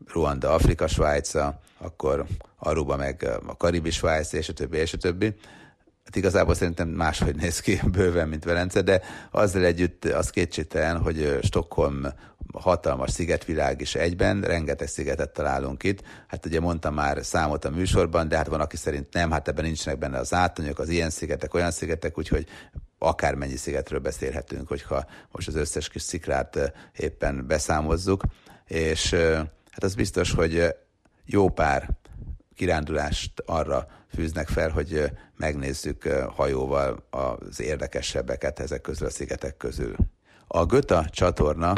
Ruanda, 0.07 0.53
Afrika, 0.53 0.87
Svájca, 0.87 1.59
akkor 1.77 2.25
Aruba 2.57 2.95
meg 2.95 3.27
a 3.47 3.57
Karibi 3.57 3.89
Svájc, 3.89 4.33
és 4.33 4.49
a 4.49 4.53
többi, 4.53 4.77
és 4.77 4.93
a 4.93 4.97
többi. 4.97 5.35
Hát 6.09 6.17
igazából 6.17 6.55
szerintem 6.55 6.87
máshogy 6.87 7.35
néz 7.35 7.59
ki 7.59 7.79
bőven, 7.91 8.27
mint 8.27 8.43
Velence, 8.43 8.81
de 8.81 9.01
azzal 9.31 9.63
együtt 9.63 10.05
az 10.05 10.29
kétségtelen, 10.29 10.97
hogy 10.97 11.39
Stockholm 11.41 12.07
hatalmas 12.53 13.11
szigetvilág 13.11 13.81
is 13.81 13.95
egyben, 13.95 14.41
rengeteg 14.41 14.87
szigetet 14.87 15.29
találunk 15.29 15.83
itt. 15.83 16.03
Hát 16.27 16.45
ugye 16.45 16.59
mondtam 16.59 16.93
már 16.93 17.25
számot 17.25 17.65
a 17.65 17.69
műsorban, 17.69 18.27
de 18.27 18.37
hát 18.37 18.47
van, 18.47 18.59
aki 18.59 18.77
szerint 18.77 19.13
nem, 19.13 19.31
hát 19.31 19.47
ebben 19.47 19.63
nincsenek 19.63 19.99
benne 19.99 20.17
az 20.17 20.33
átonyok, 20.33 20.79
az 20.79 20.89
ilyen 20.89 21.09
szigetek, 21.09 21.53
olyan 21.53 21.71
szigetek, 21.71 22.17
úgyhogy 22.17 22.45
akármennyi 22.99 23.55
szigetről 23.55 23.99
beszélhetünk, 23.99 24.67
hogyha 24.67 25.05
most 25.31 25.47
az 25.47 25.55
összes 25.55 25.89
kis 25.89 26.01
szikrát 26.01 26.73
éppen 26.97 27.47
beszámozzuk, 27.47 28.23
és 28.67 29.13
hát 29.71 29.83
az 29.83 29.95
biztos, 29.95 30.31
hogy 30.31 30.75
jó 31.25 31.49
pár 31.49 31.89
kirándulást 32.55 33.31
arra 33.45 33.87
fűznek 34.13 34.47
fel, 34.47 34.69
hogy 34.69 35.11
megnézzük 35.37 36.03
hajóval 36.35 37.07
az 37.09 37.61
érdekesebbeket 37.61 38.59
ezek 38.59 38.81
közül 38.81 39.07
a 39.07 39.09
szigetek 39.09 39.57
közül. 39.57 39.95
A 40.47 40.65
Göta 40.65 41.05
csatorna 41.09 41.73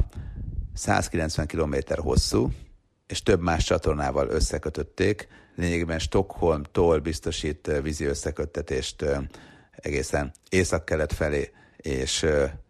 190 0.73 1.47
km 1.47 1.75
hosszú, 1.95 2.51
és 3.07 3.23
több 3.23 3.41
más 3.41 3.63
csatornával 3.63 4.29
összekötötték. 4.29 5.27
Lényegében 5.55 5.99
Stockholmtól 5.99 6.99
biztosít 6.99 7.71
vízi 7.81 8.05
összeköttetést 8.05 9.05
egészen 9.75 10.31
észak-kelet 10.49 11.13
felé, 11.13 11.51
és 11.77 12.25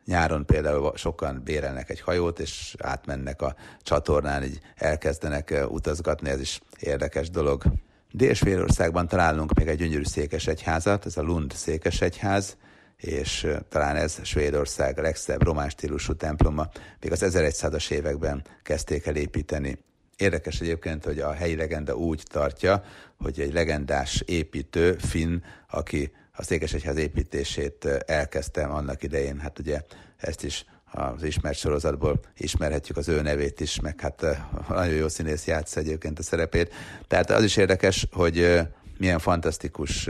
nyáron 0.06 0.46
például 0.46 0.92
sokan 0.96 1.42
bérelnek 1.44 1.90
egy 1.90 2.02
hajót, 2.02 2.40
és 2.40 2.76
átmennek 2.80 3.42
a 3.42 3.56
csatornán, 3.82 4.44
így 4.44 4.60
elkezdenek 4.76 5.66
utazgatni, 5.70 6.30
ez 6.30 6.40
is 6.40 6.62
érdekes 6.80 7.30
dolog. 7.30 7.64
Dél-Svédországban 8.12 9.08
találunk 9.08 9.54
még 9.54 9.68
egy 9.68 9.78
gyönyörű 9.78 10.04
székesegyházat, 10.04 11.06
ez 11.06 11.18
a 11.18 11.22
Lund 11.22 11.54
székesegyház, 11.54 12.58
és 12.98 13.48
talán 13.70 13.96
ez 13.96 14.20
Svédország 14.24 14.98
legszebb 14.98 15.42
román 15.42 15.70
stílusú 15.70 16.14
temploma, 16.14 16.70
még 17.02 17.12
az 17.12 17.24
1100-as 17.26 17.92
években 17.92 18.44
kezdték 18.64 19.06
el 19.06 19.16
építeni. 19.16 19.78
Érdekes 20.18 20.62
egyébként, 20.62 21.06
hogy 21.06 21.20
a 21.20 21.32
helyi 21.32 21.56
legenda 21.56 21.96
úgy 21.96 22.24
tartja, 22.30 22.84
hogy 23.18 23.40
egy 23.40 23.54
legendás 23.54 24.24
építő, 24.26 24.94
Finn, 24.94 25.42
aki 25.70 26.12
a 26.32 26.44
Székesegyház 26.44 26.98
építését 26.98 27.86
elkezdte 28.06 28.64
annak 28.64 29.04
idején, 29.04 29.40
hát 29.40 29.60
ugye 29.60 29.82
ezt 30.18 30.44
is 30.44 30.66
az 30.92 31.24
ismert 31.24 31.58
sorozatból 31.58 32.20
ismerhetjük 32.38 32.98
az 32.98 33.08
ő 33.08 33.22
nevét 33.22 33.60
is, 33.60 33.80
meg 33.80 34.00
hát 34.00 34.26
nagyon 34.70 34.96
jó 34.96 35.08
színész 35.08 35.48
játsz 35.48 35.76
egyébként 35.76 36.20
a 36.20 36.24
szerepét. 36.24 36.74
Tehát 37.08 37.30
az 37.30 37.44
is 37.44 37.58
érdekes, 37.58 38.08
hogy 38.12 38.62
milyen 38.98 39.20
fantasztikus 39.20 40.10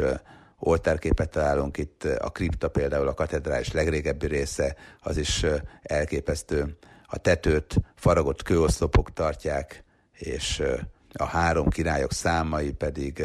oltárképet 0.59 1.29
találunk 1.29 1.77
itt, 1.77 2.03
a 2.03 2.29
kripta 2.29 2.67
például 2.67 3.07
a 3.07 3.13
katedrális 3.13 3.71
legrégebbi 3.71 4.27
része, 4.27 4.75
az 4.99 5.17
is 5.17 5.45
elképesztő. 5.81 6.77
A 7.05 7.17
tetőt 7.17 7.75
faragott 7.95 8.43
kőoszlopok 8.43 9.13
tartják, 9.13 9.83
és 10.13 10.63
a 11.13 11.25
három 11.25 11.69
királyok 11.69 12.13
számai 12.13 12.71
pedig 12.71 13.23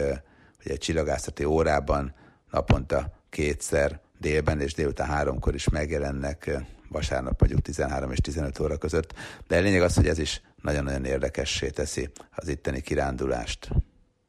ugye 0.61 0.73
egy 0.73 0.79
csillagászati 0.79 1.45
órában 1.45 2.15
naponta 2.51 3.13
kétszer 3.31 4.01
délben 4.21 4.61
és 4.61 4.75
délután 4.75 5.07
háromkor 5.07 5.55
is 5.55 5.69
megjelennek, 5.69 6.51
vasárnap 6.89 7.41
mondjuk 7.41 7.61
13 7.63 8.11
és 8.11 8.19
15 8.19 8.59
óra 8.59 8.77
között, 8.77 9.15
de 9.47 9.57
a 9.57 9.61
lényeg 9.61 9.83
az, 9.83 9.95
hogy 9.95 10.09
ez 10.09 10.19
is 10.19 10.43
nagyon-nagyon 10.63 11.05
érdekessé 11.05 11.71
teszi 11.71 12.11
az 12.31 12.49
itteni 12.49 12.81
kirándulást. 12.81 13.69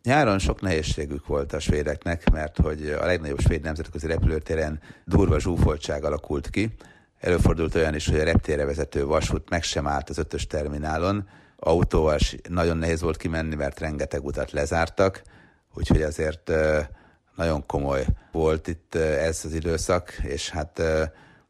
Nyáron 0.04 0.40
sok 0.40 0.62
nehézségük 0.62 1.28
volt 1.28 1.54
a 1.54 1.60
svédeknek, 1.60 2.30
mert 2.30 2.58
hogy 2.58 2.90
a 2.90 3.06
legnagyobb 3.06 3.40
svéd 3.40 3.62
nemzetközi 3.62 4.08
repülőtéren 4.08 4.80
durva 5.06 5.40
zsúfoltság 5.40 6.04
alakult 6.04 6.50
ki. 6.50 6.76
Előfordult 7.20 7.76
olyan 7.76 7.96
is, 7.96 8.10
hogy 8.10 8.20
a 8.20 8.24
reptére 8.24 8.66
vezető 8.66 9.06
vasút 9.06 9.50
meg 9.50 9.64
sem 9.64 9.88
állt 9.88 10.10
az 10.10 10.18
ötös 10.18 10.48
terminálon, 10.48 11.28
autóval 11.60 12.18
nagyon 12.50 12.78
nehéz 12.78 13.02
volt 13.02 13.18
kimenni, 13.18 13.56
mert 13.56 13.80
rengeteg 13.80 14.26
utat 14.26 14.52
lezártak, 14.52 15.22
úgyhogy 15.74 16.02
azért 16.02 16.52
nagyon 17.36 17.66
komoly 17.66 18.06
volt 18.32 18.68
itt 18.68 18.96
ez 18.96 19.42
az 19.46 19.54
időszak, 19.54 20.14
és 20.24 20.50
hát 20.50 20.82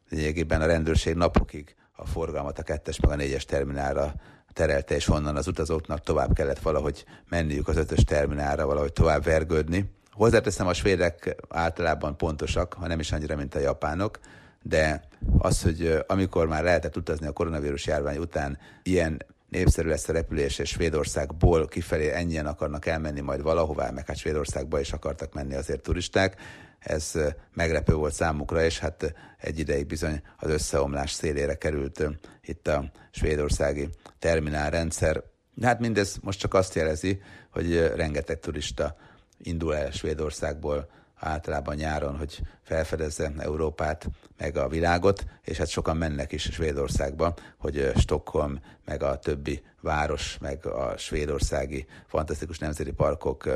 lényegében 0.08 0.60
a 0.60 0.66
rendőrség 0.66 1.14
napokig 1.14 1.74
a 1.92 2.06
forgalmat 2.06 2.58
a 2.58 2.62
kettes 2.62 3.00
meg 3.00 3.10
a 3.10 3.16
négyes 3.16 3.44
terminálra 3.44 4.14
terelte, 4.52 4.94
és 4.94 5.08
onnan 5.08 5.36
az 5.36 5.46
utazóknak 5.46 6.02
tovább 6.02 6.32
kellett 6.32 6.58
valahogy 6.58 7.04
menniük 7.28 7.68
az 7.68 7.76
ötös 7.76 8.04
terminálra, 8.04 8.66
valahogy 8.66 8.92
tovább 8.92 9.24
vergődni. 9.24 9.90
Hozzáteszem, 10.12 10.66
a 10.66 10.72
svédek 10.72 11.36
általában 11.48 12.16
pontosak, 12.16 12.72
ha 12.72 12.86
nem 12.86 13.00
is 13.00 13.12
annyira, 13.12 13.36
mint 13.36 13.54
a 13.54 13.58
japánok, 13.58 14.18
de 14.62 15.02
az, 15.38 15.62
hogy 15.62 16.04
amikor 16.06 16.46
már 16.46 16.62
lehetett 16.62 16.96
utazni 16.96 17.26
a 17.26 17.32
koronavírus 17.32 17.86
járvány 17.86 18.16
után, 18.16 18.58
ilyen 18.82 19.22
népszerű 19.48 19.88
lesz 19.88 20.08
a 20.08 20.12
repülés, 20.12 20.58
és 20.58 20.68
Svédországból 20.68 21.66
kifelé 21.66 22.12
ennyien 22.12 22.46
akarnak 22.46 22.86
elmenni 22.86 23.20
majd 23.20 23.42
valahová, 23.42 23.90
meg 23.90 24.06
hát 24.06 24.16
Svédországba 24.16 24.80
is 24.80 24.92
akartak 24.92 25.34
menni 25.34 25.54
azért 25.54 25.82
turisták, 25.82 26.36
ez 26.78 27.12
meglepő 27.54 27.94
volt 27.94 28.14
számukra, 28.14 28.64
és 28.64 28.78
hát 28.78 29.14
egy 29.38 29.58
ideig 29.58 29.86
bizony 29.86 30.22
az 30.36 30.50
összeomlás 30.50 31.10
szélére 31.10 31.54
került 31.54 32.04
itt 32.42 32.68
a 32.68 32.90
svédországi 33.10 33.88
terminálrendszer. 34.18 35.22
Hát 35.62 35.80
mindez 35.80 36.18
most 36.22 36.38
csak 36.38 36.54
azt 36.54 36.74
jelezi, 36.74 37.20
hogy 37.50 37.92
rengeteg 37.94 38.40
turista 38.40 38.96
indul 39.38 39.76
el 39.76 39.90
Svédországból 39.90 40.88
általában 41.14 41.74
nyáron, 41.74 42.16
hogy 42.16 42.40
felfedezze 42.62 43.32
Európát, 43.38 44.06
meg 44.36 44.56
a 44.56 44.68
világot, 44.68 45.24
és 45.44 45.56
hát 45.56 45.68
sokan 45.68 45.96
mennek 45.96 46.32
is 46.32 46.42
Svédországba, 46.42 47.34
hogy 47.56 47.92
Stockholm, 47.96 48.60
meg 48.84 49.02
a 49.02 49.18
többi 49.18 49.62
város, 49.80 50.38
meg 50.40 50.66
a 50.66 50.96
svédországi 50.96 51.86
fantasztikus 52.06 52.58
nemzeti 52.58 52.92
parkok 52.92 53.48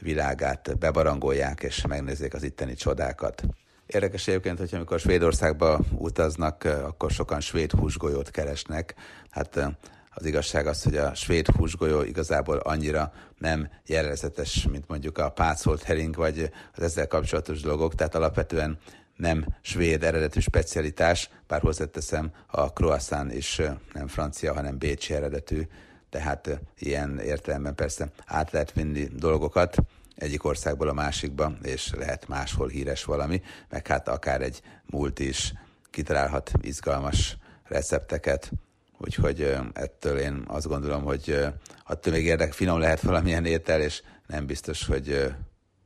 világát 0.00 0.78
bebarangolják, 0.78 1.62
és 1.62 1.86
megnézzék 1.86 2.34
az 2.34 2.42
itteni 2.42 2.74
csodákat. 2.74 3.42
Érdekes 3.86 4.28
egyébként, 4.28 4.58
hogy 4.58 4.74
amikor 4.74 5.00
Svédországba 5.00 5.80
utaznak, 5.98 6.64
akkor 6.64 7.10
sokan 7.10 7.40
svéd 7.40 7.70
húsgolyót 7.70 8.30
keresnek. 8.30 8.94
Hát 9.30 9.56
az 10.10 10.26
igazság 10.26 10.66
az, 10.66 10.82
hogy 10.82 10.96
a 10.96 11.14
svéd 11.14 11.46
húsgolyó 11.46 12.02
igazából 12.02 12.56
annyira 12.56 13.12
nem 13.38 13.68
jellezetes, 13.86 14.66
mint 14.70 14.88
mondjuk 14.88 15.18
a 15.18 15.30
pácolt 15.30 15.82
hering, 15.82 16.16
vagy 16.16 16.50
az 16.76 16.82
ezzel 16.82 17.06
kapcsolatos 17.06 17.60
dolgok, 17.60 17.94
tehát 17.94 18.14
alapvetően 18.14 18.78
nem 19.16 19.44
svéd 19.60 20.02
eredetű 20.02 20.40
specialitás, 20.40 21.30
bár 21.46 21.60
hozzáteszem, 21.60 22.30
a 22.46 22.66
croissant 22.66 23.34
is 23.34 23.60
nem 23.92 24.06
francia, 24.06 24.54
hanem 24.54 24.78
bécsi 24.78 25.14
eredetű, 25.14 25.62
tehát 26.10 26.60
ilyen 26.78 27.18
értelemben 27.18 27.74
persze 27.74 28.10
át 28.26 28.50
lehet 28.50 28.72
vinni 28.72 29.04
dolgokat. 29.04 29.76
egyik 30.16 30.44
országból 30.44 30.88
a 30.88 30.92
másikba, 30.92 31.52
és 31.62 31.92
lehet 31.96 32.28
máshol 32.28 32.68
híres 32.68 33.04
valami, 33.04 33.42
meg 33.68 33.86
hát 33.86 34.08
akár 34.08 34.42
egy 34.42 34.62
múlt 34.86 35.18
is 35.18 35.52
kitalálhat 35.90 36.52
izgalmas 36.60 37.36
recepteket, 37.64 38.50
úgyhogy 38.98 39.56
ettől 39.72 40.18
én 40.18 40.44
azt 40.46 40.66
gondolom, 40.66 41.02
hogy 41.02 41.46
attól 41.86 42.12
még 42.12 42.24
érdek, 42.24 42.52
finom 42.52 42.78
lehet 42.78 43.00
valamilyen 43.00 43.44
étel, 43.44 43.80
és 43.80 44.02
nem 44.26 44.46
biztos, 44.46 44.86
hogy 44.86 45.34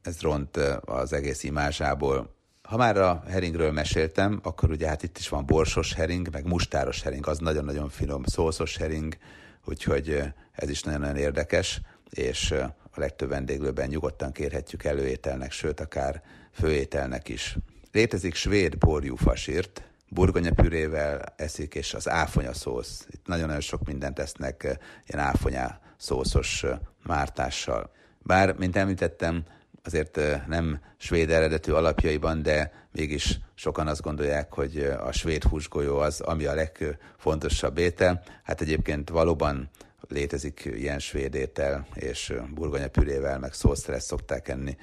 ez 0.03 0.21
ront 0.21 0.57
az 0.85 1.13
egész 1.13 1.43
imázsából. 1.43 2.35
Ha 2.63 2.77
már 2.77 2.97
a 2.97 3.23
heringről 3.29 3.73
meséltem, 3.73 4.41
akkor 4.43 4.71
ugye 4.71 4.89
hát 4.89 5.03
itt 5.03 5.19
is 5.19 5.29
van 5.29 5.47
borsos 5.47 5.95
hering, 5.95 6.29
meg 6.33 6.47
mustáros 6.47 7.03
hering, 7.03 7.27
az 7.27 7.39
nagyon-nagyon 7.39 7.89
finom, 7.89 8.25
szószos 8.25 8.77
hering, 8.77 9.17
úgyhogy 9.65 10.23
ez 10.53 10.69
is 10.69 10.83
nagyon-nagyon 10.83 11.17
érdekes, 11.17 11.81
és 12.11 12.51
a 12.91 13.01
legtöbb 13.01 13.29
vendéglőben 13.29 13.89
nyugodtan 13.89 14.33
kérhetjük 14.33 14.85
előételnek, 14.85 15.53
sőt 15.53 15.81
akár 15.81 16.23
főételnek 16.53 17.29
is. 17.29 17.57
Létezik 17.93 18.35
svéd 18.35 18.79
borjú 18.79 19.17
fasírt, 19.17 19.83
burgonyapürével 20.09 21.25
eszik, 21.37 21.75
és 21.75 21.95
az 21.95 22.09
áfonya 22.09 22.53
szósz. 22.53 23.07
Itt 23.11 23.27
nagyon-nagyon 23.27 23.61
sok 23.61 23.85
mindent 23.85 24.19
esznek 24.19 24.63
ilyen 25.07 25.25
áfonya 25.27 25.81
szószos 25.97 26.65
mártással. 27.03 27.91
Bár, 28.19 28.55
mint 28.57 28.77
említettem, 28.77 29.45
azért 29.85 30.21
nem 30.47 30.81
svéd 30.97 31.31
eredetű 31.31 31.73
alapjaiban, 31.73 32.43
de 32.43 32.73
mégis 32.93 33.39
sokan 33.55 33.87
azt 33.87 34.03
gondolják, 34.03 34.53
hogy 34.53 34.79
a 34.79 35.13
svéd 35.13 35.43
húsgolyó 35.43 35.99
az, 35.99 36.21
ami 36.21 36.45
a 36.45 36.55
legfontosabb 36.55 37.79
étel. 37.79 38.23
Hát 38.43 38.61
egyébként 38.61 39.11
valóban 39.11 39.71
létezik 40.09 40.63
ilyen 40.65 40.99
svéd 40.99 41.35
étel, 41.35 41.87
és 41.95 42.33
burgonyapürével, 42.55 43.39
meg 43.39 43.53
szószteres 43.53 44.03
szokták 44.03 44.49
enni, 44.49 44.77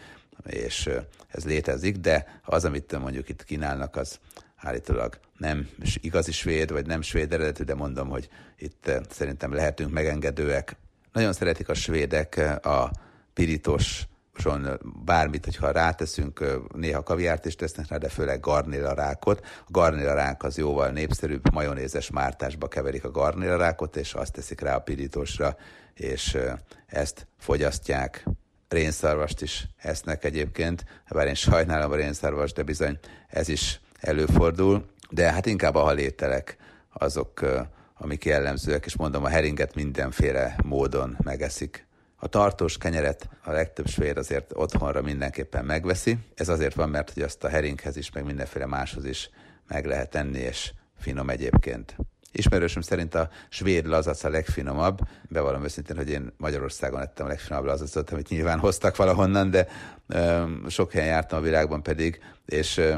és 0.46 0.90
ez 1.28 1.46
létezik, 1.46 1.98
de 1.98 2.42
az, 2.44 2.66
amit 2.66 3.00
mondjuk 3.00 3.30
itt 3.30 3.44
kínálnak, 3.44 3.96
az 3.96 4.20
állítólag 4.56 5.20
nem 5.38 5.70
igazi 6.02 6.32
svéd, 6.32 6.72
vagy 6.72 6.86
nem 6.86 7.02
svéd 7.02 7.34
eredetű, 7.34 7.64
de 7.64 7.76
mondom, 7.76 8.10
hogy 8.10 8.30
itt 8.58 8.92
szerintem 9.10 9.54
lehetünk 9.54 9.92
megengedőek. 9.92 10.76
Nagyon 11.14 11.34
szeretik 11.34 11.70
a 11.70 11.74
svédek 11.74 12.38
a 12.66 12.92
pirítos 14.34 14.80
bármit, 15.06 15.46
hogyha 15.46 15.72
ráteszünk, 15.72 16.62
néha 16.74 17.04
kaviárt 17.04 17.46
is 17.46 17.56
tesznek 17.56 17.88
rá, 17.88 17.98
de 17.98 18.10
főleg 18.10 18.40
garnélarákot. 18.40 19.40
A 19.40 19.72
garnélarák 19.72 20.44
az 20.44 20.58
jóval 20.58 20.90
népszerűbb, 20.90 21.54
majonézes 21.54 22.10
mártásba 22.10 22.68
keverik 22.68 23.04
a 23.04 23.12
garnélarákot, 23.12 23.96
és 23.96 24.14
azt 24.14 24.34
teszik 24.34 24.62
rá 24.62 24.76
a 24.76 24.80
pirítosra, 24.80 25.56
és 25.94 26.38
ezt 26.86 27.28
fogyasztják. 27.40 28.26
Rénszarvast 28.70 29.42
is 29.42 29.68
esznek 29.78 30.24
egyébként, 30.24 30.86
bár 31.10 31.28
én 31.28 31.34
sajnálom 31.34 31.92
a 31.92 31.96
rénszarvast, 31.96 32.56
de 32.56 32.64
bizony 32.64 33.00
ez 33.28 33.48
is 33.48 33.82
előfordul, 34.00 34.86
de 35.10 35.32
hát 35.32 35.46
inkább 35.46 35.76
a 35.76 35.80
halételek 35.80 36.58
azok, 36.94 37.46
amik 37.98 38.26
jellemzőek, 38.26 38.86
és 38.86 38.96
mondom, 38.96 39.24
a 39.24 39.30
heringet 39.30 39.76
mindenféle 39.76 40.56
módon 40.64 41.18
megeszik. 41.24 41.86
A 42.24 42.28
tartós 42.28 42.78
kenyeret 42.78 43.30
a 43.44 43.52
legtöbb 43.52 43.88
svéd 43.88 44.18
azért 44.18 44.52
otthonra 44.54 45.02
mindenképpen 45.02 45.66
megveszi. 45.66 46.18
Ez 46.36 46.50
azért 46.50 46.76
van, 46.76 46.90
mert 46.90 47.14
hogy 47.14 47.24
azt 47.24 47.44
a 47.44 47.50
heringhez 47.50 47.98
is, 47.98 48.12
meg 48.12 48.26
mindenféle 48.26 48.66
máshoz 48.66 49.06
is 49.06 49.30
meg 49.68 49.86
lehet 49.86 50.16
enni, 50.16 50.40
és 50.40 50.72
finom 51.00 51.30
egyébként. 51.30 51.96
Ismerősöm 52.32 52.82
szerint 52.82 53.16
a 53.16 53.30
svéd 53.50 53.86
lazac 53.86 54.24
a 54.24 54.30
legfinomabb. 54.30 55.00
Bevallom 55.30 55.64
őszintén, 55.64 55.96
hogy 55.96 56.10
én 56.10 56.34
Magyarországon 56.38 57.02
ettem 57.02 57.26
a 57.26 57.30
legfinomabb 57.30 57.66
lazacot, 57.66 58.10
amit 58.10 58.30
nyilván 58.30 58.60
hoztak 58.60 58.96
valahonnan, 58.96 59.50
de 59.50 59.68
ö, 60.08 60.44
sok 60.68 60.92
helyen 60.92 61.08
jártam 61.08 61.40
a 61.40 61.42
világban 61.42 61.84
pedig, 61.84 62.20
és 62.46 62.78
ö, 62.78 62.96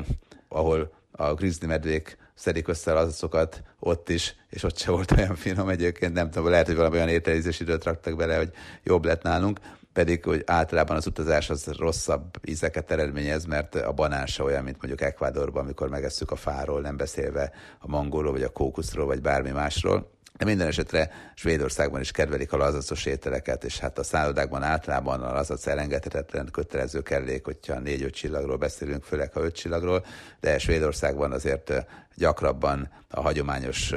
ahol 0.48 0.94
a 1.12 1.34
grizzly 1.34 1.66
medvék 1.66 2.18
szedik 2.36 2.68
össze 2.68 2.94
az 2.98 3.08
azokat 3.08 3.64
ott 3.80 4.10
is, 4.10 4.36
és 4.50 4.64
ott 4.64 4.78
se 4.78 4.92
volt 4.92 5.12
olyan 5.12 5.36
finom 5.36 5.70
egyébként, 5.70 6.14
nem 6.14 6.30
tudom, 6.30 6.50
lehet, 6.50 6.66
hogy 6.66 6.76
valami 6.76 6.96
olyan 6.96 7.08
ételizés 7.08 7.60
időt 7.60 7.84
raktak 7.84 8.16
bele, 8.16 8.38
hogy 8.38 8.52
jobb 8.84 9.06
lett 9.06 9.22
nálunk, 9.22 9.60
pedig 9.94 10.24
hogy 10.24 10.44
általában 10.46 10.96
az 10.96 11.08
utazás 11.08 11.50
az 11.50 11.66
rosszabb 11.66 12.24
ízeket 12.46 12.92
eredményez, 12.92 13.46
mert 13.46 13.76
a 13.76 13.92
banán 13.92 14.28
olyan, 14.40 14.64
mint 14.64 14.78
mondjuk 14.78 15.02
Ekvádorban, 15.02 15.64
amikor 15.64 15.90
megesszük 15.90 16.32
a 16.32 16.36
fáról, 16.36 16.82
nem 16.82 16.98
beszélve 16.98 17.52
a 17.80 17.88
mangóról, 17.88 18.32
vagy 18.32 18.44
a 18.44 18.50
kókuszról, 18.50 19.06
vagy 19.06 19.22
bármi 19.22 19.50
másról. 19.50 20.13
De 20.38 20.46
minden 20.46 20.68
esetre 20.68 21.12
Svédországban 21.36 22.02
is 22.02 22.12
kedvelik 22.12 22.54
a 22.54 22.58
lazacos 22.58 23.06
ételeket, 23.06 23.64
és 23.64 23.80
hát 23.80 23.98
a 23.98 24.04
szállodákban 24.04 24.64
általában 24.64 25.22
a 25.22 25.34
lazac 25.34 25.68
elengedhetetlen 25.68 26.50
kötelező 26.52 27.02
kellék, 27.02 27.46
hogyha 27.46 27.80
négy-öt 27.80 28.14
csillagról 28.14 28.58
beszélünk, 28.58 29.04
főleg 29.04 29.34
ha 29.34 29.44
öt 29.44 29.56
csillagról, 29.56 30.06
de 30.40 30.58
Svédországban 30.58 31.32
azért 31.32 31.74
gyakrabban 32.16 32.90
a 33.10 33.22
hagyományos 33.22 33.94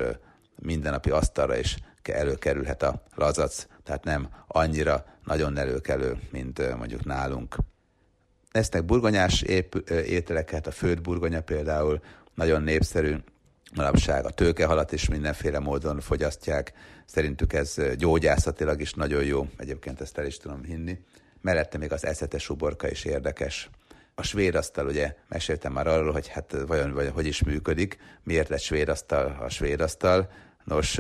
mindennapi 0.59 1.11
asztalra 1.11 1.57
is 1.57 1.76
előkerülhet 2.03 2.82
a 2.82 3.03
lazac, 3.14 3.66
tehát 3.84 4.05
nem 4.05 4.28
annyira 4.47 5.05
nagyon 5.24 5.59
előkelő, 5.59 6.18
mint 6.30 6.76
mondjuk 6.76 7.05
nálunk. 7.05 7.57
Esznek 8.51 8.84
burgonyás 8.84 9.43
ételeket, 10.07 10.66
a 10.66 10.70
főtt 10.70 11.01
burgonya 11.01 11.41
például 11.41 12.01
nagyon 12.34 12.62
népszerű, 12.62 13.16
manapság 13.77 14.24
a 14.24 14.31
tőkehalat 14.31 14.93
is 14.93 15.09
mindenféle 15.09 15.59
módon 15.59 16.01
fogyasztják. 16.01 16.72
Szerintük 17.07 17.53
ez 17.53 17.74
gyógyászatilag 17.97 18.81
is 18.81 18.93
nagyon 18.93 19.24
jó, 19.24 19.47
egyébként 19.57 20.01
ezt 20.01 20.18
el 20.18 20.27
is 20.27 20.37
tudom 20.37 20.64
hinni. 20.64 20.99
Mellette 21.41 21.79
még 21.79 21.93
az 21.93 22.05
eszetes 22.05 22.51
uborka 22.51 22.91
is 22.91 23.05
érdekes. 23.05 23.70
A 24.14 24.22
svéd 24.22 24.59
ugye 24.79 25.14
meséltem 25.29 25.72
már 25.72 25.87
arról, 25.87 26.12
hogy 26.12 26.29
hát 26.29 26.57
vajon, 26.66 26.93
vajon 26.93 27.12
hogy 27.12 27.27
is 27.27 27.43
működik, 27.43 27.99
miért 28.22 28.49
lett 28.49 28.61
svéd 28.61 28.89
a 28.89 29.49
svéd. 29.49 29.85
Nos, 30.64 30.99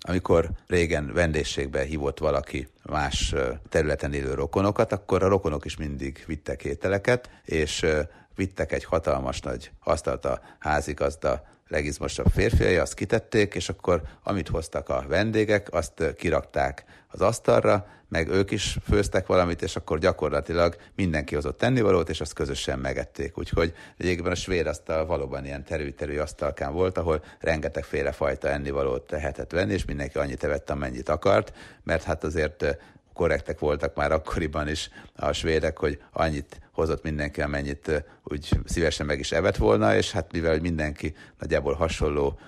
amikor 0.00 0.50
régen 0.66 1.12
vendégségbe 1.12 1.82
hívott 1.82 2.18
valaki 2.18 2.68
más 2.82 3.34
területen 3.68 4.12
élő 4.12 4.34
rokonokat, 4.34 4.92
akkor 4.92 5.22
a 5.22 5.28
rokonok 5.28 5.64
is 5.64 5.76
mindig 5.76 6.24
vittek 6.26 6.64
ételeket, 6.64 7.30
és 7.44 7.86
vittek 8.34 8.72
egy 8.72 8.84
hatalmas 8.84 9.40
nagy 9.40 9.70
asztalt 9.84 10.24
a 10.24 10.40
házigazda 10.58 11.42
legizmosabb 11.68 12.26
férfiai, 12.34 12.76
azt 12.76 12.94
kitették, 12.94 13.54
és 13.54 13.68
akkor 13.68 14.02
amit 14.22 14.48
hoztak 14.48 14.88
a 14.88 15.04
vendégek, 15.08 15.72
azt 15.72 16.14
kirakták 16.16 16.84
az 17.08 17.20
asztalra, 17.20 17.86
meg 18.08 18.28
ők 18.28 18.50
is 18.50 18.76
főztek 18.88 19.26
valamit, 19.26 19.62
és 19.62 19.76
akkor 19.76 19.98
gyakorlatilag 19.98 20.76
mindenki 20.94 21.34
hozott 21.34 21.58
tennivalót, 21.58 22.08
és 22.08 22.20
azt 22.20 22.32
közösen 22.32 22.78
megették. 22.78 23.38
Úgyhogy 23.38 23.74
lényegében 23.96 24.32
a 24.32 24.34
svéd 24.34 24.66
asztal 24.66 25.06
valóban 25.06 25.44
ilyen 25.44 25.64
terű-terű 25.64 26.18
asztalkán 26.18 26.72
volt, 26.72 26.98
ahol 26.98 27.24
rengeteg 27.40 27.84
fajta 28.12 28.48
ennivalót 28.48 29.06
tehetett 29.06 29.50
venni, 29.50 29.72
és 29.72 29.84
mindenki 29.84 30.18
annyit 30.18 30.44
evett, 30.44 30.70
amennyit 30.70 31.08
akart, 31.08 31.52
mert 31.82 32.02
hát 32.02 32.24
azért 32.24 32.76
korrektek 33.16 33.58
voltak 33.58 33.94
már 33.94 34.12
akkoriban 34.12 34.68
is 34.68 34.90
a 35.16 35.32
svédek, 35.32 35.78
hogy 35.78 36.02
annyit 36.12 36.60
hozott 36.72 37.02
mindenki, 37.02 37.40
amennyit 37.42 38.04
úgy 38.24 38.48
szívesen 38.64 39.06
meg 39.06 39.18
is 39.18 39.32
evett 39.32 39.56
volna, 39.56 39.96
és 39.96 40.12
hát 40.12 40.32
mivel 40.32 40.60
mindenki 40.60 41.14
nagyjából 41.38 41.74
hasonló 41.74 42.38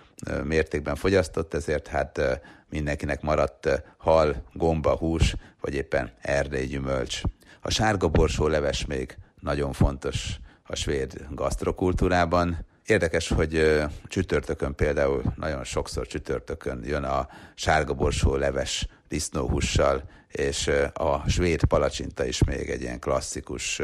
mértékben 0.45 0.97
fogyasztott, 0.97 1.55
ezért 1.55 1.87
hát 1.87 2.41
mindenkinek 2.71 3.23
maradt 3.23 3.83
hal, 3.97 4.43
gomba, 4.53 4.97
hús, 4.97 5.35
vagy 5.61 5.75
éppen 5.75 6.13
erdély 6.21 6.67
gyümölcs. 6.67 7.21
A 7.61 7.71
sárga 7.71 8.09
borsó 8.09 8.47
leves 8.47 8.87
még 8.87 9.17
nagyon 9.41 9.73
fontos 9.73 10.39
a 10.63 10.75
svéd 10.75 11.27
gasztrokultúrában. 11.31 12.67
Érdekes, 12.87 13.29
hogy 13.29 13.83
csütörtökön 14.07 14.75
például 14.75 15.23
nagyon 15.37 15.65
sokszor 15.65 16.07
csütörtökön 16.07 16.83
jön 16.85 17.05
a 17.05 17.29
sárga 17.55 17.95
borsó 17.95 18.37
leves 18.37 18.89
disznóhussal, 19.09 20.03
és 20.33 20.71
a 20.93 21.29
svéd 21.29 21.65
palacsinta 21.65 22.25
is 22.25 22.45
még 22.45 22.71
egy 22.71 22.81
ilyen 22.81 22.99
klasszikus 23.01 23.83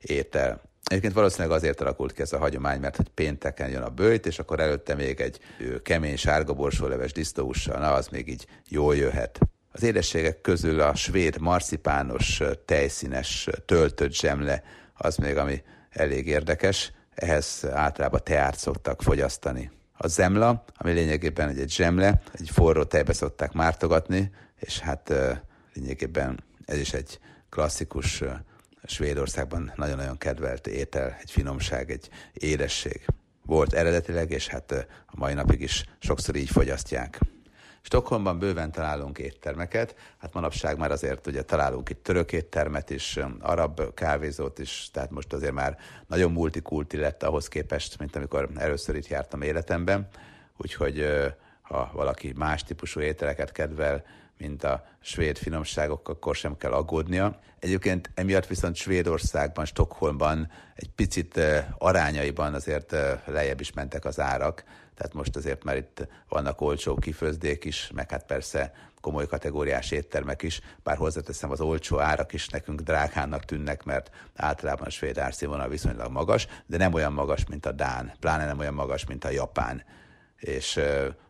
étel. 0.00 0.62
Egyébként 0.84 1.14
valószínűleg 1.14 1.56
azért 1.56 1.80
alakult 1.80 2.12
ki 2.12 2.22
ez 2.22 2.32
a 2.32 2.38
hagyomány, 2.38 2.80
mert 2.80 2.96
hogy 2.96 3.08
pénteken 3.08 3.70
jön 3.70 3.82
a 3.82 3.88
bőjt, 3.88 4.26
és 4.26 4.38
akkor 4.38 4.60
előtte 4.60 4.94
még 4.94 5.20
egy 5.20 5.38
kemény 5.82 6.16
sárga 6.16 6.52
borsóleves 6.52 7.12
disznóhussal, 7.12 7.78
na 7.78 7.92
az 7.92 8.08
még 8.08 8.28
így 8.28 8.46
jól 8.68 8.96
jöhet. 8.96 9.38
Az 9.72 9.82
édességek 9.82 10.40
közül 10.40 10.80
a 10.80 10.94
svéd 10.94 11.40
marcipános, 11.40 12.42
tejszínes, 12.64 13.48
töltött 13.64 14.12
zsemle 14.12 14.62
az 14.94 15.16
még, 15.16 15.36
ami 15.36 15.62
elég 15.90 16.26
érdekes. 16.26 16.92
Ehhez 17.14 17.66
általában 17.70 18.20
teát 18.24 18.58
szoktak 18.58 19.02
fogyasztani. 19.02 19.70
A 19.92 20.06
zemla, 20.06 20.64
ami 20.76 20.92
lényegében 20.92 21.48
egy 21.48 21.70
zsemle, 21.70 22.22
egy 22.32 22.50
forró 22.52 22.84
tejbe 22.84 23.12
szokták 23.12 23.52
mártogatni, 23.52 24.30
és 24.56 24.78
hát 24.78 25.12
lényegében 25.76 26.44
ez 26.64 26.78
is 26.78 26.92
egy 26.92 27.18
klasszikus 27.48 28.22
Svédországban 28.84 29.72
nagyon-nagyon 29.76 30.18
kedvelt 30.18 30.66
étel, 30.66 31.16
egy 31.20 31.30
finomság, 31.30 31.90
egy 31.90 32.08
édesség. 32.32 33.06
Volt 33.42 33.72
eredetileg, 33.72 34.30
és 34.30 34.48
hát 34.48 34.72
a 35.06 35.16
mai 35.16 35.34
napig 35.34 35.60
is 35.60 35.84
sokszor 35.98 36.36
így 36.36 36.50
fogyasztják. 36.50 37.18
Stockholmban 37.82 38.38
bőven 38.38 38.72
találunk 38.72 39.18
éttermeket, 39.18 39.94
hát 40.18 40.34
manapság 40.34 40.78
már 40.78 40.90
azért 40.90 41.26
ugye 41.26 41.42
találunk 41.42 41.88
itt 41.88 42.02
török 42.02 42.32
éttermet 42.32 42.90
is, 42.90 43.18
arab 43.40 43.94
kávézót 43.94 44.58
is, 44.58 44.88
tehát 44.92 45.10
most 45.10 45.32
azért 45.32 45.52
már 45.52 45.78
nagyon 46.06 46.32
multikulti 46.32 46.96
lett 46.96 47.22
ahhoz 47.22 47.48
képest, 47.48 47.98
mint 47.98 48.16
amikor 48.16 48.48
először 48.56 48.96
itt 48.96 49.06
jártam 49.06 49.42
életemben, 49.42 50.08
úgyhogy 50.56 51.06
ha 51.62 51.90
valaki 51.92 52.32
más 52.36 52.62
típusú 52.62 53.00
ételeket 53.00 53.52
kedvel, 53.52 54.04
mint 54.38 54.64
a 54.64 54.84
svéd 55.00 55.38
finomságok, 55.38 56.08
akkor 56.08 56.36
sem 56.36 56.56
kell 56.56 56.72
aggódnia. 56.72 57.38
Egyébként 57.58 58.10
emiatt 58.14 58.46
viszont 58.46 58.76
Svédországban, 58.76 59.64
Stockholmban 59.64 60.50
egy 60.74 60.90
picit 60.90 61.40
arányaiban 61.78 62.54
azért 62.54 62.94
lejjebb 63.24 63.60
is 63.60 63.72
mentek 63.72 64.04
az 64.04 64.20
árak, 64.20 64.64
tehát 64.94 65.14
most 65.14 65.36
azért 65.36 65.64
már 65.64 65.76
itt 65.76 66.06
vannak 66.28 66.60
olcsó 66.60 66.94
kifőzdék 66.94 67.64
is, 67.64 67.90
meg 67.94 68.10
hát 68.10 68.26
persze 68.26 68.72
komoly 69.00 69.26
kategóriás 69.26 69.90
éttermek 69.90 70.42
is, 70.42 70.60
bár 70.82 70.96
hozzáteszem, 70.96 71.50
az 71.50 71.60
olcsó 71.60 71.98
árak 71.98 72.32
is 72.32 72.48
nekünk 72.48 72.80
drágának 72.80 73.44
tűnnek, 73.44 73.84
mert 73.84 74.10
általában 74.34 74.86
a 74.86 74.90
svéd 74.90 75.18
árszínvonal 75.18 75.68
viszonylag 75.68 76.10
magas, 76.10 76.46
de 76.66 76.76
nem 76.76 76.92
olyan 76.92 77.12
magas, 77.12 77.46
mint 77.46 77.66
a 77.66 77.72
Dán, 77.72 78.12
pláne 78.20 78.44
nem 78.44 78.58
olyan 78.58 78.74
magas, 78.74 79.06
mint 79.06 79.24
a 79.24 79.30
Japán. 79.30 79.84
És 80.36 80.80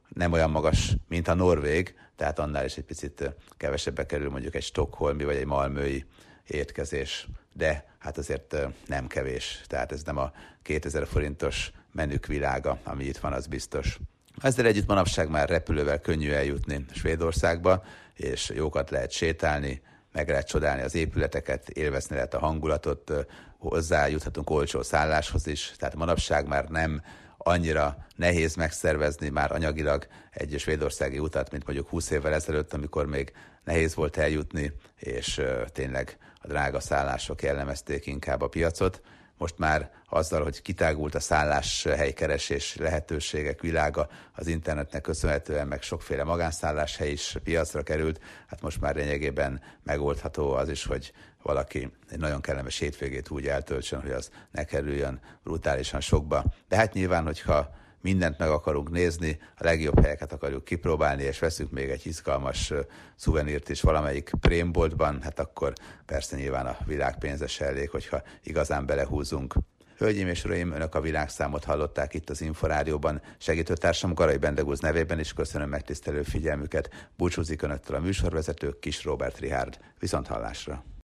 nem 0.08 0.32
olyan 0.32 0.50
magas, 0.50 0.96
mint 1.08 1.28
a 1.28 1.34
Norvég, 1.34 1.94
tehát 2.16 2.38
annál 2.38 2.64
is 2.64 2.76
egy 2.76 2.84
picit 2.84 3.34
kevesebbe 3.56 4.06
kerül 4.06 4.30
mondjuk 4.30 4.54
egy 4.54 4.62
stokholmi 4.62 5.24
vagy 5.24 5.36
egy 5.36 5.46
malmői 5.46 6.04
étkezés, 6.46 7.28
de 7.52 7.84
hát 7.98 8.18
azért 8.18 8.56
nem 8.86 9.06
kevés, 9.06 9.60
tehát 9.66 9.92
ez 9.92 10.02
nem 10.02 10.16
a 10.16 10.32
2000 10.62 11.06
forintos 11.06 11.70
menük 11.92 12.26
világa, 12.26 12.78
ami 12.84 13.04
itt 13.04 13.18
van, 13.18 13.32
az 13.32 13.46
biztos. 13.46 13.98
Ezzel 14.42 14.66
együtt 14.66 14.86
manapság 14.86 15.28
már 15.28 15.48
repülővel 15.48 16.00
könnyű 16.00 16.30
eljutni 16.30 16.84
Svédországba, 16.92 17.84
és 18.14 18.52
jókat 18.54 18.90
lehet 18.90 19.10
sétálni, 19.10 19.82
meg 20.12 20.28
lehet 20.28 20.46
csodálni 20.46 20.82
az 20.82 20.94
épületeket, 20.94 21.68
élvezni 21.68 22.14
lehet 22.14 22.34
a 22.34 22.38
hangulatot, 22.38 23.12
hozzájuthatunk 23.58 24.50
olcsó 24.50 24.82
szálláshoz 24.82 25.46
is, 25.46 25.72
tehát 25.78 25.94
manapság 25.94 26.46
már 26.46 26.68
nem 26.68 27.02
annyira 27.46 27.96
nehéz 28.16 28.54
megszervezni 28.54 29.28
már 29.28 29.52
anyagilag 29.52 30.06
egy 30.30 30.58
svédországi 30.58 31.18
utat, 31.18 31.50
mint 31.50 31.66
mondjuk 31.66 31.88
20 31.88 32.10
évvel 32.10 32.34
ezelőtt, 32.34 32.72
amikor 32.72 33.06
még 33.06 33.32
nehéz 33.64 33.94
volt 33.94 34.16
eljutni, 34.16 34.72
és 34.96 35.42
tényleg 35.72 36.18
a 36.42 36.46
drága 36.46 36.80
szállások 36.80 37.42
jellemezték 37.42 38.06
inkább 38.06 38.42
a 38.42 38.48
piacot. 38.48 39.02
Most 39.38 39.58
már 39.58 39.90
azzal, 40.08 40.42
hogy 40.42 40.62
kitágult 40.62 41.14
a 41.14 41.20
szálláshelykeresés 41.20 42.76
lehetőségek 42.76 43.60
világa, 43.60 44.08
az 44.32 44.46
internetnek 44.46 45.02
köszönhetően 45.02 45.66
meg 45.66 45.82
sokféle 45.82 46.24
magánszálláshely 46.24 47.10
is 47.10 47.36
piacra 47.44 47.82
került, 47.82 48.20
hát 48.46 48.60
most 48.60 48.80
már 48.80 48.94
lényegében 48.94 49.60
megoldható 49.82 50.52
az 50.52 50.68
is, 50.68 50.84
hogy 50.84 51.12
valaki 51.46 51.90
egy 52.10 52.18
nagyon 52.18 52.40
kellemes 52.40 52.78
hétvégét 52.78 53.30
úgy 53.30 53.46
eltöltsön, 53.46 54.00
hogy 54.00 54.10
az 54.10 54.30
ne 54.50 54.64
kerüljön 54.64 55.20
brutálisan 55.42 56.00
sokba. 56.00 56.44
De 56.68 56.76
hát 56.76 56.92
nyilván, 56.92 57.24
hogyha 57.24 57.74
mindent 58.00 58.38
meg 58.38 58.48
akarunk 58.48 58.90
nézni, 58.90 59.38
a 59.56 59.64
legjobb 59.64 60.00
helyeket 60.00 60.32
akarjuk 60.32 60.64
kipróbálni, 60.64 61.22
és 61.22 61.38
veszünk 61.38 61.70
még 61.70 61.88
egy 61.88 62.06
izgalmas 62.06 62.72
szuvenírt 63.16 63.68
is 63.68 63.80
valamelyik 63.80 64.30
prémboltban, 64.40 65.22
hát 65.22 65.38
akkor 65.38 65.72
persze 66.06 66.36
nyilván 66.36 66.66
a 66.66 66.76
világ 66.86 67.18
pénzes 67.18 67.60
elég, 67.60 67.90
hogyha 67.90 68.22
igazán 68.42 68.86
belehúzunk. 68.86 69.54
Hölgyeim 69.96 70.28
és 70.28 70.44
uraim, 70.44 70.72
önök 70.72 70.94
a 70.94 71.00
világszámot 71.00 71.64
hallották 71.64 72.14
itt 72.14 72.30
az 72.30 72.40
Inforádióban. 72.40 73.22
Segítőtársam 73.38 74.14
Garai 74.14 74.36
Bendegúz 74.36 74.80
nevében 74.80 75.18
is 75.18 75.32
köszönöm 75.32 75.68
megtisztelő 75.68 76.22
figyelmüket. 76.22 77.08
Búcsúzik 77.16 77.62
önöktől 77.62 77.96
a 77.96 78.00
műsorvezető 78.00 78.78
Kis 78.80 79.04
Robert 79.04 79.38
Rihárd. 79.38 79.78
Viszont 79.98 80.26
hallásra! 80.26 80.95